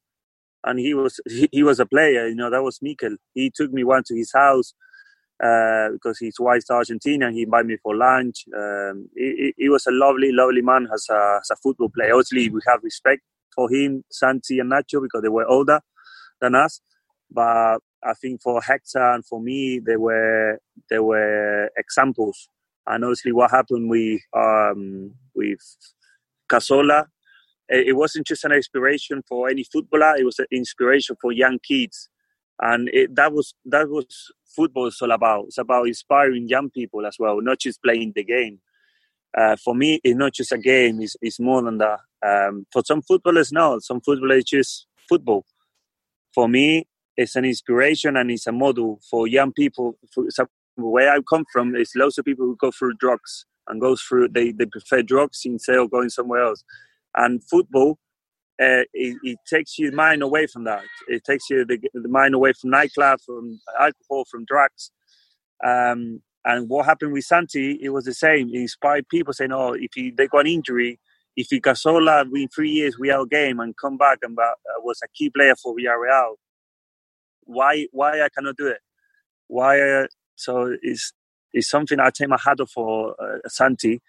and 0.63 0.79
he 0.79 0.93
was 0.93 1.19
he, 1.27 1.49
he 1.51 1.63
was 1.63 1.79
a 1.79 1.85
player. 1.85 2.27
You 2.27 2.35
know, 2.35 2.49
that 2.49 2.63
was 2.63 2.79
Mikel. 2.81 3.17
He 3.33 3.51
took 3.53 3.71
me 3.71 3.83
one 3.83 4.03
to 4.07 4.15
his 4.15 4.31
house 4.33 4.73
uh, 5.43 5.89
because 5.91 6.17
he's 6.17 6.39
white 6.39 6.63
Argentina. 6.69 7.31
He 7.31 7.43
invited 7.43 7.67
me 7.67 7.77
for 7.81 7.95
lunch. 7.95 8.45
Um, 8.57 9.09
he, 9.15 9.53
he, 9.57 9.69
was 9.69 9.85
a 9.85 9.91
lovely, 9.91 10.31
lovely 10.31 10.61
man 10.61 10.87
as 10.93 11.07
a, 11.09 11.39
as 11.41 11.49
a 11.51 11.55
football 11.57 11.89
player. 11.89 12.13
Obviously, 12.13 12.49
we 12.49 12.61
have 12.67 12.79
respect 12.83 13.21
for 13.53 13.69
him, 13.69 14.03
Santi 14.11 14.59
and 14.59 14.71
Nacho, 14.71 15.01
because 15.01 15.21
they 15.21 15.29
were 15.29 15.47
older 15.47 15.81
than 16.41 16.55
us. 16.55 16.81
But 17.31 17.79
I 18.03 18.13
think 18.13 18.41
for 18.41 18.61
Hector 18.61 19.13
and 19.13 19.25
for 19.25 19.41
me, 19.41 19.79
they 19.79 19.97
were 19.97 20.59
they 20.89 20.99
were 20.99 21.69
examples. 21.77 22.49
And 22.87 23.03
obviously, 23.03 23.31
what 23.31 23.51
happened 23.51 23.89
with 23.89 24.21
um, 24.35 25.11
with 25.33 25.59
Cazorla, 26.47 27.05
it 27.67 27.95
wasn't 27.95 28.27
just 28.27 28.45
an 28.45 28.51
inspiration 28.51 29.23
for 29.27 29.49
any 29.49 29.63
footballer; 29.63 30.15
it 30.17 30.25
was 30.25 30.39
an 30.39 30.45
inspiration 30.51 31.15
for 31.19 31.31
young 31.31 31.57
kids, 31.59 32.09
and 32.61 32.89
it, 32.93 33.15
that 33.15 33.33
was 33.33 33.55
that 33.65 33.89
was 33.89 34.05
football 34.55 34.87
is 34.87 35.01
all 35.01 35.11
about. 35.11 35.45
It's 35.47 35.57
about 35.57 35.87
inspiring 35.87 36.47
young 36.47 36.69
people 36.69 37.05
as 37.05 37.17
well, 37.17 37.41
not 37.41 37.59
just 37.59 37.81
playing 37.81 38.13
the 38.15 38.23
game. 38.23 38.59
Uh, 39.35 39.55
for 39.57 39.75
me, 39.75 39.99
it's 40.03 40.17
not 40.17 40.33
just 40.33 40.51
a 40.51 40.57
game; 40.57 41.01
it's, 41.01 41.15
it's 41.21 41.39
more 41.39 41.63
than 41.63 41.79
that. 41.79 41.99
Um, 42.25 42.67
for 42.71 42.83
some 42.85 43.01
footballers, 43.01 43.51
no. 43.51 43.79
Some 43.79 43.99
footballers 43.99 44.43
just 44.43 44.85
football. 45.09 45.43
For 46.33 46.47
me, 46.47 46.87
it's 47.17 47.35
an 47.35 47.45
inspiration 47.45 48.17
and 48.17 48.29
it's 48.31 48.47
a 48.47 48.51
model 48.51 48.99
for 49.09 49.27
young 49.27 49.53
people. 49.53 49.97
For 50.13 50.27
where 50.75 51.11
I 51.11 51.19
come 51.27 51.45
from, 51.51 51.75
is 51.75 51.91
lots 51.95 52.17
of 52.17 52.25
people 52.25 52.45
who 52.45 52.57
go 52.57 52.71
through 52.71 52.95
drugs 52.95 53.45
and 53.67 53.81
go 53.81 53.95
through 53.95 54.29
they, 54.29 54.51
they 54.51 54.65
prefer 54.65 55.01
drugs 55.01 55.41
instead 55.45 55.77
of 55.77 55.91
going 55.91 56.09
somewhere 56.09 56.43
else. 56.43 56.63
And 57.15 57.43
football, 57.43 57.97
uh, 58.61 58.83
it, 58.93 59.17
it, 59.23 59.37
takes 59.47 59.79
your 59.79 59.93
mind 59.93 60.21
away 60.21 60.47
from 60.47 60.65
that. 60.65 60.83
It 61.07 61.23
takes 61.23 61.49
you 61.49 61.65
the, 61.65 61.79
the 61.93 62.09
mind 62.09 62.35
away 62.35 62.53
from 62.53 62.69
nightclub, 62.71 63.19
from 63.25 63.59
alcohol, 63.79 64.25
from 64.29 64.45
drugs. 64.45 64.91
Um, 65.65 66.21
and 66.43 66.69
what 66.69 66.85
happened 66.85 67.13
with 67.13 67.23
Santi, 67.23 67.79
it 67.81 67.89
was 67.89 68.05
the 68.05 68.13
same. 68.13 68.49
It 68.49 68.59
inspired 68.61 69.07
people 69.09 69.33
saying, 69.33 69.51
"Oh, 69.51 69.73
if 69.73 69.91
he, 69.95 70.11
they 70.11 70.27
got 70.27 70.41
an 70.41 70.47
injury, 70.47 70.99
if 71.35 71.47
he 71.49 71.59
Cazorla 71.59 72.25
in 72.35 72.47
three 72.49 72.69
years 72.69 72.97
we 72.99 73.11
out 73.11 73.29
game 73.29 73.59
and 73.59 73.75
come 73.77 73.97
back 73.97 74.19
and 74.21 74.37
uh, 74.37 74.53
was 74.83 74.99
a 75.03 75.07
key 75.15 75.29
player 75.29 75.55
for 75.55 75.75
Villarreal, 75.75 76.35
why 77.45 77.87
why 77.91 78.21
I 78.21 78.29
cannot 78.29 78.57
do 78.57 78.67
it? 78.67 78.79
Why? 79.47 79.79
Uh, 79.79 80.07
so 80.35 80.75
it's 80.81 81.13
it's 81.53 81.69
something 81.69 81.99
I 81.99 82.09
take 82.09 82.29
my 82.29 82.39
hat 82.43 82.59
off 82.59 82.71
for 82.71 83.15
uh, 83.21 83.39
Santi. 83.47 84.01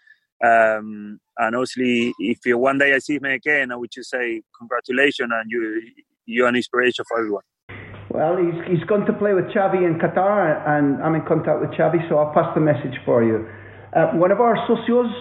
Um, 0.45 1.19
and 1.39 1.57
obviously, 1.57 2.13
if 2.19 2.45
you 2.45 2.59
one 2.59 2.79
day 2.79 2.95
I 2.95 2.99
see 2.99 3.17
him 3.17 3.25
again, 3.25 3.73
I 3.73 3.77
would 3.77 3.91
just 3.91 4.11
say 4.11 4.43
congratulations, 4.59 5.31
and 5.33 5.51
you 5.51 5.83
you're 6.27 6.49
an 6.49 6.57
inspiration 6.57 7.05
for 7.09 7.19
everyone. 7.19 7.45
Well, 8.11 8.37
he's 8.37 8.79
he's 8.79 8.85
gone 8.89 9.07
to 9.07 9.13
play 9.13 9.35
with 9.35 9.47
Xavi 9.47 9.87
in 9.87 9.99
Qatar, 9.99 10.67
and 10.69 11.03
I'm 11.03 11.15
in 11.15 11.23
contact 11.27 11.61
with 11.61 11.71
Xavi, 11.71 12.09
so 12.09 12.19
I'll 12.19 12.35
pass 12.35 12.55
the 12.55 12.61
message 12.61 12.97
for 13.05 13.23
you. 13.23 13.49
Uh, 13.95 14.13
one 14.13 14.31
of 14.31 14.41
our 14.41 14.57
socios, 14.69 15.13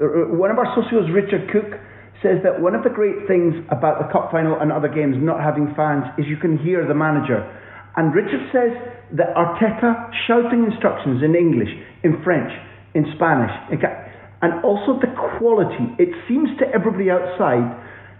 uh, 0.00 0.36
one 0.36 0.50
of 0.50 0.58
our 0.58 0.66
socios, 0.76 1.12
Richard 1.12 1.50
Cook, 1.50 1.80
says 2.22 2.44
that 2.44 2.60
one 2.60 2.74
of 2.74 2.84
the 2.84 2.92
great 2.92 3.26
things 3.26 3.56
about 3.72 3.98
the 3.98 4.08
cup 4.12 4.30
final 4.30 4.60
and 4.60 4.70
other 4.70 4.88
games 4.88 5.16
not 5.18 5.40
having 5.40 5.72
fans 5.74 6.04
is 6.18 6.28
you 6.28 6.36
can 6.36 6.58
hear 6.58 6.86
the 6.86 6.94
manager. 6.94 7.40
And 7.96 8.14
Richard 8.14 8.44
says 8.52 8.76
that 9.16 9.34
Arteta 9.34 10.12
shouting 10.28 10.68
instructions 10.68 11.24
in 11.24 11.34
English, 11.34 11.72
in 12.04 12.22
French, 12.22 12.52
in 12.94 13.08
Spanish, 13.16 13.50
and 14.42 14.64
also 14.64 15.00
the 15.00 15.10
quality. 15.38 15.96
It 15.98 16.12
seems 16.28 16.48
to 16.60 16.68
everybody 16.72 17.10
outside 17.10 17.66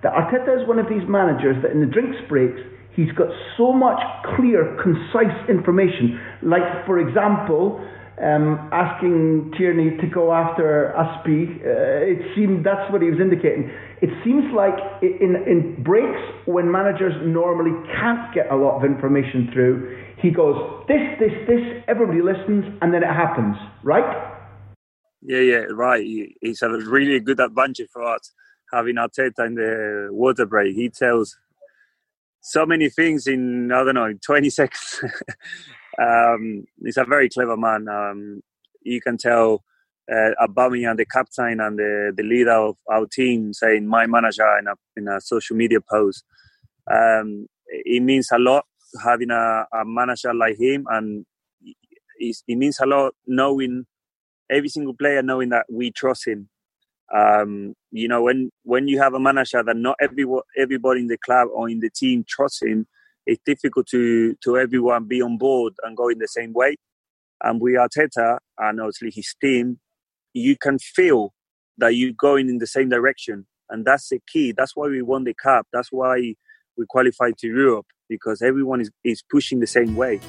that 0.02 0.12
Arteta 0.12 0.62
is 0.62 0.66
one 0.66 0.78
of 0.78 0.88
these 0.88 1.04
managers 1.07 1.61
that 1.62 1.73
in 1.73 1.80
the 1.80 1.87
drinks 1.87 2.16
breaks, 2.28 2.61
he's 2.97 3.12
got 3.12 3.28
so 3.57 3.73
much 3.73 4.00
clear, 4.35 4.80
concise 4.83 5.37
information. 5.49 6.19
Like, 6.42 6.87
for 6.87 6.99
example, 6.99 7.85
um, 8.21 8.69
asking 8.73 9.52
Tierney 9.57 9.97
to 9.97 10.07
go 10.07 10.33
after 10.33 10.92
Azpi. 10.92 11.57
Uh, 11.57 12.04
it 12.04 12.37
seemed 12.37 12.64
that's 12.64 12.90
what 12.92 13.00
he 13.00 13.09
was 13.09 13.19
indicating. 13.21 13.73
It 14.02 14.11
seems 14.25 14.45
like 14.54 14.75
in 15.02 15.37
in 15.47 15.83
breaks 15.83 16.21
when 16.47 16.71
managers 16.71 17.12
normally 17.23 17.73
can't 18.00 18.35
get 18.35 18.50
a 18.50 18.57
lot 18.57 18.76
of 18.78 18.85
information 18.85 19.50
through, 19.52 20.04
he 20.19 20.30
goes 20.30 20.57
this, 20.88 21.00
this, 21.19 21.33
this. 21.47 21.85
Everybody 21.87 22.23
listens, 22.23 22.64
and 22.80 22.95
then 22.95 23.02
it 23.02 23.12
happens. 23.12 23.57
Right? 23.83 24.37
Yeah, 25.23 25.40
yeah, 25.40 25.64
right. 25.71 26.02
It's 26.40 26.62
a 26.62 26.71
really 26.71 27.21
good 27.21 27.40
advantage 27.40 27.88
for 27.92 28.02
us 28.02 28.33
having 28.73 28.97
Arteta 28.97 29.47
in 29.47 29.54
the 29.54 30.09
water 30.11 30.47
break. 30.47 30.75
He 30.75 30.88
tells 30.88 31.37
so 32.40 32.64
many 32.64 32.88
things 32.88 33.26
in 33.26 33.71
I 33.71 33.85
don't 33.85 33.95
know 33.95 34.07
in 34.07 34.19
20 34.19 34.50
seconds. 34.50 35.04
Um, 36.00 36.64
he's 36.83 36.97
a 36.97 37.04
very 37.04 37.28
clever 37.28 37.57
man. 37.57 37.88
Um, 37.88 38.42
you 38.83 39.00
can 39.00 39.19
tell 39.19 39.64
uh, 40.11 40.47
Aubameyang, 40.47 40.97
the 40.97 41.07
captain 41.07 41.61
and 41.61 41.78
the, 41.78 42.12
the 42.16 42.23
leader 42.23 42.52
of 42.52 42.76
our 42.90 43.07
team, 43.07 43.52
saying 43.52 43.87
"my 43.87 44.07
manager" 44.07 44.59
in 44.59 44.66
a 44.66 44.75
in 44.97 45.09
a 45.09 45.21
social 45.21 45.57
media 45.57 45.78
post. 45.80 46.25
Um, 46.90 47.47
it 47.69 48.02
means 48.02 48.28
a 48.33 48.38
lot 48.38 48.64
having 49.02 49.30
a, 49.30 49.66
a 49.73 49.85
manager 49.85 50.35
like 50.35 50.59
him, 50.59 50.87
and 50.90 51.25
it, 52.16 52.37
means 52.49 52.78
a 52.80 52.87
lot 52.87 53.14
knowing 53.26 53.87
every 54.50 54.69
single 54.69 54.95
player 54.95 55.23
knowing 55.23 55.50
that 55.50 55.66
we 55.71 55.90
trust 55.90 56.26
him. 56.26 56.49
Um, 57.14 57.75
you 57.90 58.09
know, 58.09 58.23
when 58.23 58.50
when 58.64 58.88
you 58.88 59.00
have 59.00 59.14
a 59.14 59.21
manager 59.21 59.62
that 59.62 59.76
not 59.76 59.97
every 60.00 60.25
everybody 60.57 61.00
in 61.00 61.09
the 61.09 61.19
club 61.19 61.49
or 61.52 61.69
in 61.69 61.80
the 61.80 61.90
team 61.90 62.25
trusts 62.28 62.62
him, 62.62 62.87
it's 63.26 63.42
difficult 63.45 63.87
to 63.88 64.35
to 64.45 64.57
everyone 64.59 65.04
be 65.04 65.23
on 65.23 65.38
board 65.38 65.75
and 65.83 65.97
go 65.97 66.09
in 66.09 66.19
the 66.19 66.28
same 66.28 66.52
way. 66.52 66.76
And 67.42 67.61
we 67.61 67.76
are 67.76 67.88
Arteta 67.88 68.38
and 68.59 68.80
obviously 68.80 69.11
his 69.12 69.35
team, 69.40 69.80
you 70.33 70.57
can 70.57 70.79
feel 70.79 71.33
that 71.79 71.95
you're 71.95 72.13
going 72.13 72.49
in 72.49 72.59
the 72.59 72.67
same 72.67 72.89
direction, 72.89 73.47
and 73.69 73.85
that's 73.85 74.09
the 74.09 74.21
key. 74.27 74.53
That's 74.57 74.77
why 74.77 74.89
we 74.89 75.03
won 75.03 75.25
the 75.25 75.35
cup. 75.35 75.67
That's 75.73 75.91
why 75.91 76.35
we 76.77 76.87
qualified 76.89 77.39
to 77.39 77.47
Europe 77.47 77.87
because 78.09 78.43
everyone 78.43 78.81
is, 78.81 78.91
is 79.05 79.23
pushing 79.31 79.61
the 79.61 79.67
same 79.67 79.97
way. 79.97 80.21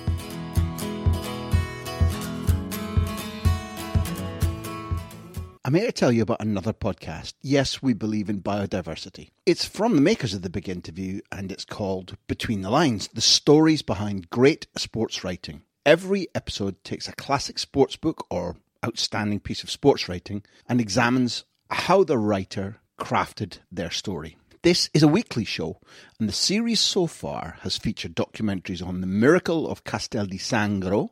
I'm 5.64 5.76
here 5.76 5.86
to 5.86 5.92
tell 5.92 6.12
you 6.12 6.24
about 6.24 6.42
another 6.42 6.74
podcast. 6.74 7.34
Yes, 7.42 7.84
we 7.84 7.94
believe 7.94 8.30
in 8.30 8.42
biodiversity. 8.42 9.30
It's 9.46 9.64
from 9.64 9.96
the 9.96 10.02
makers 10.02 10.34
of 10.34 10.42
the 10.42 10.50
big 10.50 10.68
interview 10.68 11.22
and 11.32 11.52
it's 11.52 11.66
called 11.66 12.18
Between 12.28 12.62
the 12.62 12.72
Lines 12.72 13.08
The 13.10 13.22
Stories 13.22 13.84
Behind 13.84 14.30
Great 14.32 14.66
Sports 14.76 15.24
Writing. 15.24 15.62
Every 15.86 16.28
episode 16.34 16.84
takes 16.84 17.08
a 17.08 17.14
classic 17.14 17.60
sports 17.60 17.96
book 17.96 18.26
or 18.30 18.58
outstanding 18.86 19.40
piece 19.40 19.64
of 19.64 19.72
sports 19.72 20.10
writing 20.10 20.44
and 20.68 20.82
examines 20.82 21.46
how 21.70 22.04
the 22.04 22.18
writer 22.18 22.78
crafted 23.00 23.60
their 23.72 23.92
story. 23.92 24.38
This 24.64 24.90
is 24.94 25.02
a 25.02 25.08
weekly 25.08 25.46
show, 25.46 25.80
and 26.20 26.30
the 26.30 26.34
series 26.34 26.80
so 26.80 27.08
far 27.08 27.58
has 27.62 27.78
featured 27.78 28.16
documentaries 28.16 28.86
on 28.86 29.02
the 29.02 29.08
miracle 29.08 29.68
of 29.68 29.84
Castel 29.84 30.28
di 30.28 30.38
Sangro 30.38 31.10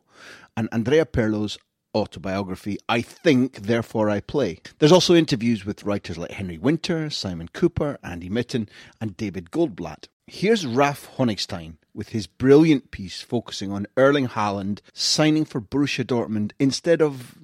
and 0.56 0.68
Andrea 0.70 1.04
Pirlo's 1.04 1.58
autobiography, 1.92 2.78
I 2.88 3.02
Think, 3.02 3.62
Therefore 3.62 4.08
I 4.08 4.20
Play. 4.20 4.60
There's 4.78 4.92
also 4.92 5.14
interviews 5.14 5.64
with 5.64 5.82
writers 5.82 6.16
like 6.16 6.30
Henry 6.30 6.58
Winter, 6.58 7.10
Simon 7.10 7.48
Kuper, 7.48 7.96
Andy 8.04 8.28
Mitten, 8.28 8.68
and 9.00 9.16
David 9.16 9.50
Goldblatt. 9.50 10.06
Here's 10.28 10.64
Ralph 10.64 11.10
Honigstein 11.16 11.78
with 11.92 12.10
his 12.10 12.28
brilliant 12.28 12.92
piece 12.92 13.20
focusing 13.20 13.72
on 13.72 13.88
Erling 13.96 14.28
Haaland 14.28 14.80
signing 14.94 15.44
for 15.44 15.60
Borussia 15.60 16.04
Dortmund 16.04 16.52
instead 16.60 17.02
of 17.02 17.36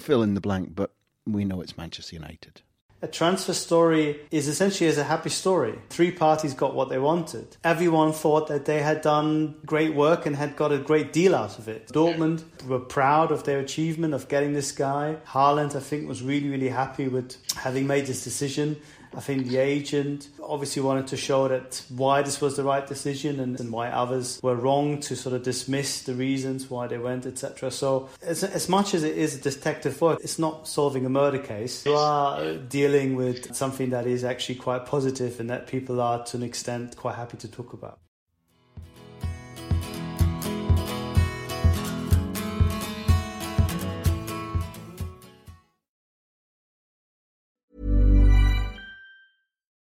fill 0.00 0.22
in 0.22 0.34
the 0.34 0.40
blank, 0.40 0.74
but 0.74 0.92
we 1.26 1.44
know 1.44 1.60
it's 1.60 1.76
Manchester 1.76 2.16
United. 2.16 2.62
A 3.04 3.06
transfer 3.06 3.52
story 3.52 4.20
is 4.30 4.48
essentially 4.48 4.88
as 4.88 4.96
a 4.96 5.04
happy 5.04 5.28
story. 5.28 5.78
Three 5.90 6.10
parties 6.10 6.54
got 6.54 6.74
what 6.74 6.88
they 6.88 6.98
wanted. 6.98 7.58
Everyone 7.62 8.12
thought 8.12 8.46
that 8.46 8.64
they 8.64 8.80
had 8.80 9.02
done 9.02 9.56
great 9.66 9.94
work 9.94 10.24
and 10.24 10.34
had 10.34 10.56
got 10.56 10.72
a 10.72 10.78
great 10.78 11.12
deal 11.12 11.34
out 11.34 11.58
of 11.58 11.68
it. 11.68 11.88
Dortmund 11.88 12.44
were 12.66 12.80
proud 12.80 13.30
of 13.30 13.44
their 13.44 13.58
achievement 13.60 14.14
of 14.14 14.28
getting 14.28 14.54
this 14.54 14.72
guy. 14.72 15.18
Haaland, 15.26 15.76
I 15.76 15.80
think, 15.80 16.08
was 16.08 16.22
really, 16.22 16.48
really 16.48 16.70
happy 16.70 17.08
with 17.08 17.36
having 17.56 17.86
made 17.86 18.06
this 18.06 18.24
decision. 18.24 18.80
I 19.16 19.20
think 19.20 19.46
the 19.46 19.58
agent 19.58 20.28
obviously 20.42 20.82
wanted 20.82 21.06
to 21.08 21.16
show 21.16 21.48
that 21.48 21.82
why 21.88 22.22
this 22.22 22.40
was 22.40 22.56
the 22.56 22.64
right 22.64 22.86
decision 22.86 23.40
and, 23.40 23.58
and 23.60 23.70
why 23.70 23.88
others 23.88 24.40
were 24.42 24.56
wrong 24.56 25.00
to 25.00 25.16
sort 25.16 25.34
of 25.34 25.42
dismiss 25.42 26.02
the 26.02 26.14
reasons 26.14 26.70
why 26.70 26.86
they 26.86 26.98
went, 26.98 27.26
etc. 27.26 27.70
So, 27.70 28.08
as, 28.22 28.42
as 28.44 28.68
much 28.68 28.94
as 28.94 29.04
it 29.04 29.16
is 29.16 29.40
detective 29.40 30.00
work, 30.00 30.20
it's 30.22 30.38
not 30.38 30.66
solving 30.66 31.06
a 31.06 31.10
murder 31.10 31.38
case. 31.38 31.86
You 31.86 31.94
are 31.94 32.54
dealing 32.56 33.16
with 33.16 33.54
something 33.54 33.90
that 33.90 34.06
is 34.06 34.24
actually 34.24 34.56
quite 34.56 34.86
positive 34.86 35.40
and 35.40 35.48
that 35.50 35.66
people 35.66 36.00
are, 36.00 36.24
to 36.24 36.36
an 36.36 36.42
extent, 36.42 36.96
quite 36.96 37.14
happy 37.14 37.36
to 37.38 37.48
talk 37.48 37.72
about. 37.72 37.98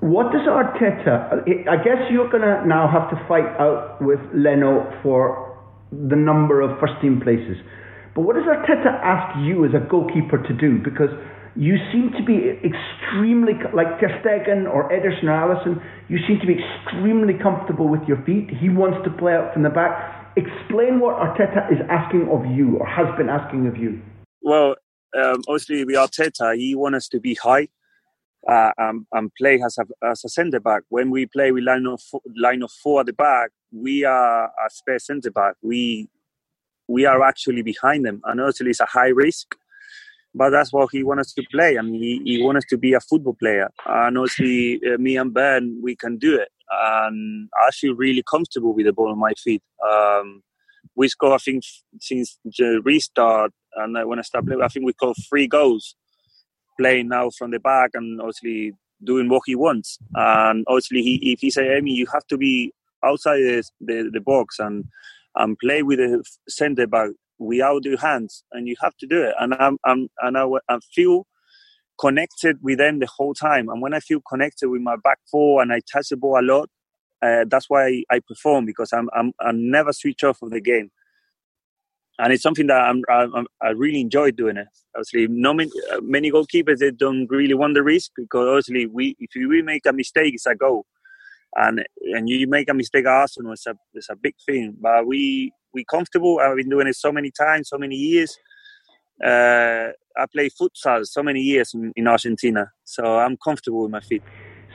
what 0.00 0.30
does 0.30 0.46
Arteta? 0.46 1.42
I 1.68 1.76
guess 1.82 2.06
you're 2.10 2.30
to 2.30 2.66
now 2.66 2.86
have 2.86 3.10
to 3.10 3.18
fight 3.26 3.48
out 3.58 3.98
with 4.00 4.20
Leno 4.32 4.86
for 5.02 5.58
the 5.90 6.16
number 6.16 6.60
of 6.60 6.78
first 6.78 6.94
team 7.02 7.20
places. 7.20 7.56
But 8.14 8.22
what 8.22 8.36
does 8.36 8.44
Arteta 8.44 8.94
ask 9.02 9.38
you 9.42 9.64
as 9.64 9.72
a 9.74 9.82
goalkeeper 9.88 10.38
to 10.38 10.54
do? 10.54 10.78
Because 10.78 11.10
you 11.56 11.76
seem 11.90 12.12
to 12.16 12.22
be 12.22 12.54
extremely, 12.62 13.54
like 13.74 13.98
Ter 13.98 14.10
Stegen 14.22 14.70
or 14.70 14.88
Ederson 14.90 15.24
or 15.24 15.34
Alisson. 15.34 15.82
you 16.08 16.18
seem 16.28 16.38
to 16.40 16.46
be 16.46 16.54
extremely 16.54 17.34
comfortable 17.34 17.88
with 17.88 18.02
your 18.06 18.22
feet. 18.22 18.50
He 18.50 18.68
wants 18.68 18.98
to 19.04 19.10
play 19.10 19.34
out 19.34 19.52
from 19.52 19.64
the 19.64 19.70
back. 19.70 20.32
Explain 20.36 21.00
what 21.00 21.16
Arteta 21.16 21.72
is 21.72 21.78
asking 21.90 22.28
of 22.30 22.46
you 22.46 22.78
or 22.78 22.86
has 22.86 23.06
been 23.16 23.28
asking 23.28 23.66
of 23.66 23.76
you. 23.76 24.00
Well, 24.42 24.76
um, 25.16 25.42
obviously, 25.48 25.84
with 25.84 25.96
Arteta, 25.96 26.56
he 26.56 26.76
wants 26.76 26.96
us 26.96 27.08
to 27.08 27.18
be 27.18 27.34
high 27.34 27.68
uh, 28.46 28.70
um, 28.78 29.06
and 29.12 29.30
play 29.34 29.60
as 29.64 29.76
a, 29.78 30.06
as 30.06 30.24
a 30.24 30.28
centre 30.28 30.60
back. 30.60 30.82
When 30.88 31.10
we 31.10 31.26
play 31.26 31.50
with 31.52 31.64
line 31.64 31.86
of 31.86 32.00
line 32.36 32.62
of 32.62 32.70
four 32.70 33.00
at 33.00 33.06
the 33.06 33.12
back, 33.12 33.50
we 33.72 34.04
are 34.04 34.46
a 34.46 34.70
spare 34.70 34.98
centre 34.98 35.30
back. 35.30 35.54
We 35.62 36.08
we 36.86 37.04
are 37.04 37.22
actually 37.22 37.62
behind 37.62 38.06
them, 38.06 38.20
and 38.24 38.40
obviously 38.40 38.70
it's 38.70 38.80
a 38.80 38.86
high 38.86 39.08
risk. 39.08 39.54
But 40.34 40.50
that's 40.50 40.72
what 40.72 40.90
he 40.92 41.02
wants 41.02 41.28
us 41.28 41.32
to 41.34 41.42
play, 41.50 41.76
and 41.76 41.94
he, 41.94 42.20
he 42.24 42.42
wants 42.42 42.58
us 42.58 42.68
to 42.70 42.76
be 42.76 42.92
a 42.92 43.00
football 43.00 43.34
player. 43.34 43.70
And 43.86 44.18
obviously, 44.18 44.78
uh, 44.86 44.98
me 44.98 45.16
and 45.16 45.32
Ben, 45.32 45.80
we 45.82 45.96
can 45.96 46.18
do 46.18 46.36
it. 46.36 46.48
And 46.70 47.48
I 47.60 47.70
feel 47.70 47.94
really 47.94 48.22
comfortable 48.30 48.74
with 48.74 48.84
the 48.84 48.92
ball 48.92 49.10
on 49.10 49.18
my 49.18 49.32
feet. 49.32 49.62
Um, 49.90 50.42
we 50.94 51.08
score, 51.08 51.32
I 51.32 51.38
think, 51.38 51.64
since 51.98 52.38
the 52.44 52.82
restart, 52.84 53.52
and 53.76 53.96
I 53.96 54.04
when 54.04 54.18
I 54.18 54.22
started 54.22 54.46
playing, 54.48 54.62
I 54.62 54.68
think 54.68 54.84
we 54.84 54.92
scored 54.92 55.16
three 55.28 55.48
goals 55.48 55.96
playing 56.78 57.08
now 57.08 57.30
from 57.36 57.50
the 57.50 57.60
back 57.60 57.90
and 57.94 58.20
obviously 58.20 58.72
doing 59.04 59.28
what 59.28 59.42
he 59.46 59.54
wants. 59.54 59.98
And 60.14 60.64
obviously, 60.68 61.02
he, 61.02 61.32
if 61.32 61.40
he 61.40 61.50
say, 61.50 61.64
"Emi, 61.64 61.90
you 61.90 62.06
have 62.12 62.26
to 62.28 62.38
be 62.38 62.72
outside 63.04 63.38
the, 63.38 63.64
the, 63.80 64.10
the 64.12 64.20
box 64.20 64.58
and 64.58 64.84
and 65.36 65.58
play 65.58 65.82
with 65.82 65.98
the 65.98 66.24
centre 66.48 66.86
back 66.86 67.10
without 67.38 67.84
your 67.84 67.98
hands, 67.98 68.44
and 68.52 68.66
you 68.66 68.76
have 68.80 68.96
to 68.98 69.06
do 69.06 69.22
it." 69.22 69.34
And 69.38 69.54
I'm, 69.54 69.78
I'm 69.84 70.08
and 70.22 70.38
I, 70.38 70.46
I 70.68 70.78
feel 70.94 71.26
connected 72.00 72.58
with 72.62 72.78
them 72.78 73.00
the 73.00 73.08
whole 73.08 73.34
time. 73.34 73.68
And 73.68 73.82
when 73.82 73.94
I 73.94 74.00
feel 74.00 74.20
connected 74.28 74.68
with 74.68 74.82
my 74.82 74.96
back 75.02 75.18
four 75.30 75.60
and 75.62 75.72
I 75.72 75.80
touch 75.92 76.08
the 76.10 76.16
ball 76.16 76.38
a 76.40 76.42
lot, 76.42 76.70
uh, 77.22 77.44
that's 77.48 77.68
why 77.68 78.04
I 78.10 78.20
perform 78.20 78.66
because 78.66 78.92
I'm, 78.92 79.08
I'm 79.14 79.32
I 79.40 79.50
never 79.52 79.92
switch 79.92 80.22
off 80.22 80.40
of 80.42 80.50
the 80.50 80.60
game 80.60 80.90
and 82.18 82.32
it's 82.32 82.42
something 82.42 82.66
that 82.66 82.80
I'm, 82.80 83.02
I'm, 83.08 83.46
i 83.62 83.70
really 83.70 84.00
enjoy 84.00 84.32
doing 84.32 84.56
it. 84.56 84.66
Obviously, 84.96 85.28
no 85.28 85.54
many, 85.54 85.70
many 86.02 86.32
goalkeepers 86.32 86.78
they 86.78 86.90
don't 86.90 87.26
really 87.30 87.54
want 87.54 87.74
the 87.74 87.82
risk 87.82 88.10
because 88.16 88.48
obviously 88.48 88.86
we 88.86 89.16
if 89.20 89.30
we 89.36 89.62
make 89.62 89.86
a 89.86 89.92
mistake, 89.92 90.34
it's 90.34 90.46
a 90.46 90.54
goal, 90.54 90.84
and 91.54 91.84
and 92.14 92.28
you 92.28 92.46
make 92.48 92.68
a 92.68 92.74
mistake 92.74 93.06
at 93.06 93.12
Arsenal, 93.12 93.52
it's 93.52 93.66
a 93.66 93.74
it's 93.94 94.10
a 94.10 94.16
big 94.16 94.34
thing. 94.44 94.76
But 94.80 95.06
we 95.06 95.52
we 95.72 95.84
comfortable. 95.84 96.40
I've 96.40 96.56
been 96.56 96.68
doing 96.68 96.88
it 96.88 96.96
so 96.96 97.12
many 97.12 97.30
times, 97.30 97.68
so 97.68 97.78
many 97.78 97.96
years. 97.96 98.36
Uh, 99.24 99.90
I 100.16 100.26
play 100.32 100.48
futsal 100.48 101.04
so 101.04 101.22
many 101.22 101.40
years 101.40 101.72
in, 101.74 101.92
in 101.96 102.08
Argentina, 102.08 102.70
so 102.84 103.18
I'm 103.18 103.36
comfortable 103.36 103.82
with 103.82 103.92
my 103.92 104.00
feet. 104.00 104.22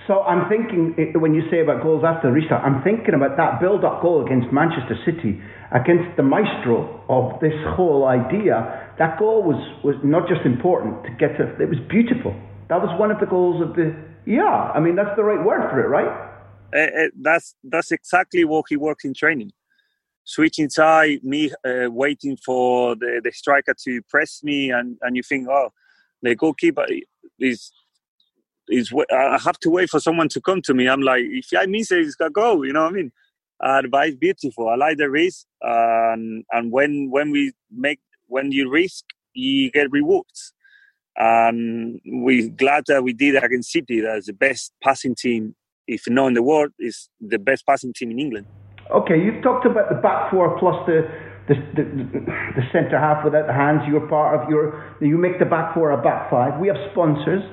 So 0.08 0.22
I'm 0.24 0.50
thinking 0.50 0.96
when 1.22 1.34
you 1.34 1.44
say 1.50 1.62
about 1.62 1.82
goals 1.82 2.04
after 2.04 2.28
the 2.28 2.34
restart, 2.34 2.64
I'm 2.64 2.84
thinking 2.84 3.14
about 3.14 3.38
that 3.38 3.62
build-up 3.62 4.02
goal 4.02 4.26
against 4.26 4.52
Manchester 4.52 4.98
City, 5.06 5.42
against 5.72 6.18
the 6.18 6.24
maestro 6.24 7.02
of 7.08 7.40
this 7.40 7.54
whole 7.76 8.06
idea. 8.06 8.92
That 9.00 9.18
goal 9.18 9.44
was 9.44 9.60
was 9.84 9.96
not 10.04 10.28
just 10.28 10.46
important 10.46 11.04
to 11.06 11.10
get 11.12 11.38
to; 11.38 11.44
it 11.62 11.70
was 11.70 11.80
beautiful. 11.90 12.36
That 12.68 12.82
was 12.82 12.92
one 13.00 13.12
of 13.12 13.20
the 13.20 13.26
goals 13.26 13.62
of 13.62 13.76
the. 13.76 13.96
Yeah, 14.26 14.72
I 14.76 14.80
mean 14.80 14.96
that's 14.96 15.16
the 15.16 15.24
right 15.24 15.44
word 15.44 15.70
for 15.70 15.80
it, 15.80 15.88
right? 15.88 16.32
Uh, 16.76 17.10
that's 17.22 17.56
that's 17.64 17.92
exactly 17.92 18.44
what 18.44 18.66
he 18.68 18.76
works 18.76 19.06
in 19.06 19.14
training. 19.14 19.52
Switching 20.26 20.70
side, 20.70 21.24
me 21.24 21.52
uh, 21.66 21.92
waiting 21.92 22.38
for 22.38 22.96
the, 22.96 23.22
the 23.24 23.32
striker 23.32 23.74
to 23.84 24.02
press 24.04 24.42
me, 24.44 24.72
and, 24.72 24.98
and 25.02 25.16
you 25.18 25.24
think, 25.24 25.48
oh, 25.50 25.70
the 26.22 26.34
goalkeeper 26.34 26.86
is 27.40 27.72
is 28.74 28.92
I 29.12 29.38
have 29.44 29.60
to 29.60 29.70
wait 29.70 29.90
for 29.90 30.00
someone 30.00 30.30
to 30.30 30.42
come 30.42 30.62
to 30.64 30.74
me. 30.74 30.88
I'm 30.88 31.02
like, 31.02 31.24
if 31.26 31.48
I 31.58 31.66
miss 31.66 31.92
it, 31.92 32.00
it's 32.00 32.16
gonna 32.16 32.32
go. 32.32 32.64
You 32.64 32.74
know 32.74 32.84
what 32.84 32.94
I 32.94 32.96
mean? 32.96 33.12
Uh, 33.64 33.82
but 33.90 34.08
it's 34.08 34.18
beautiful. 34.18 34.70
I 34.70 34.76
like 34.76 34.98
the 34.98 35.10
risk, 35.10 35.46
and 35.62 36.44
and 36.52 36.72
when 36.72 37.10
when 37.12 37.32
we 37.32 37.54
make 37.72 38.00
when 38.28 38.52
you 38.52 38.70
risk, 38.70 39.06
you 39.34 39.72
get 39.72 39.92
rewards. 39.92 40.54
And 41.16 42.02
we're 42.06 42.50
glad 42.50 42.86
that 42.88 43.04
we 43.04 43.14
did 43.14 43.36
against 43.36 43.72
City. 43.72 44.02
That's 44.02 44.26
the 44.26 44.34
best 44.34 44.74
passing 44.84 45.14
team, 45.14 45.56
if 45.88 46.02
not 46.08 46.28
in 46.28 46.34
the 46.34 46.42
world, 46.42 46.72
is 46.80 47.08
the 47.22 47.38
best 47.38 47.68
passing 47.68 47.94
team 47.94 48.10
in 48.10 48.20
England. 48.20 48.48
Okay, 48.92 49.22
you've 49.24 49.44
talked 49.44 49.66
about 49.66 49.90
the 49.90 49.96
back 49.96 50.32
four 50.32 50.58
plus 50.58 50.76
the 50.88 51.08
the, 51.48 51.56
the, 51.76 51.84
the 52.56 52.64
centre 52.72 53.00
half 53.00 53.24
without 53.24 53.48
the 53.48 53.54
hands. 53.54 53.82
You're 53.88 54.08
part 54.08 54.42
of 54.42 54.50
your. 54.50 54.96
You 55.02 55.18
make 55.18 55.40
the 55.40 55.46
back 55.46 55.74
four 55.74 55.92
a 55.92 56.02
back 56.02 56.30
five. 56.30 56.60
We 56.60 56.68
have 56.68 56.78
sponsors. 56.92 57.44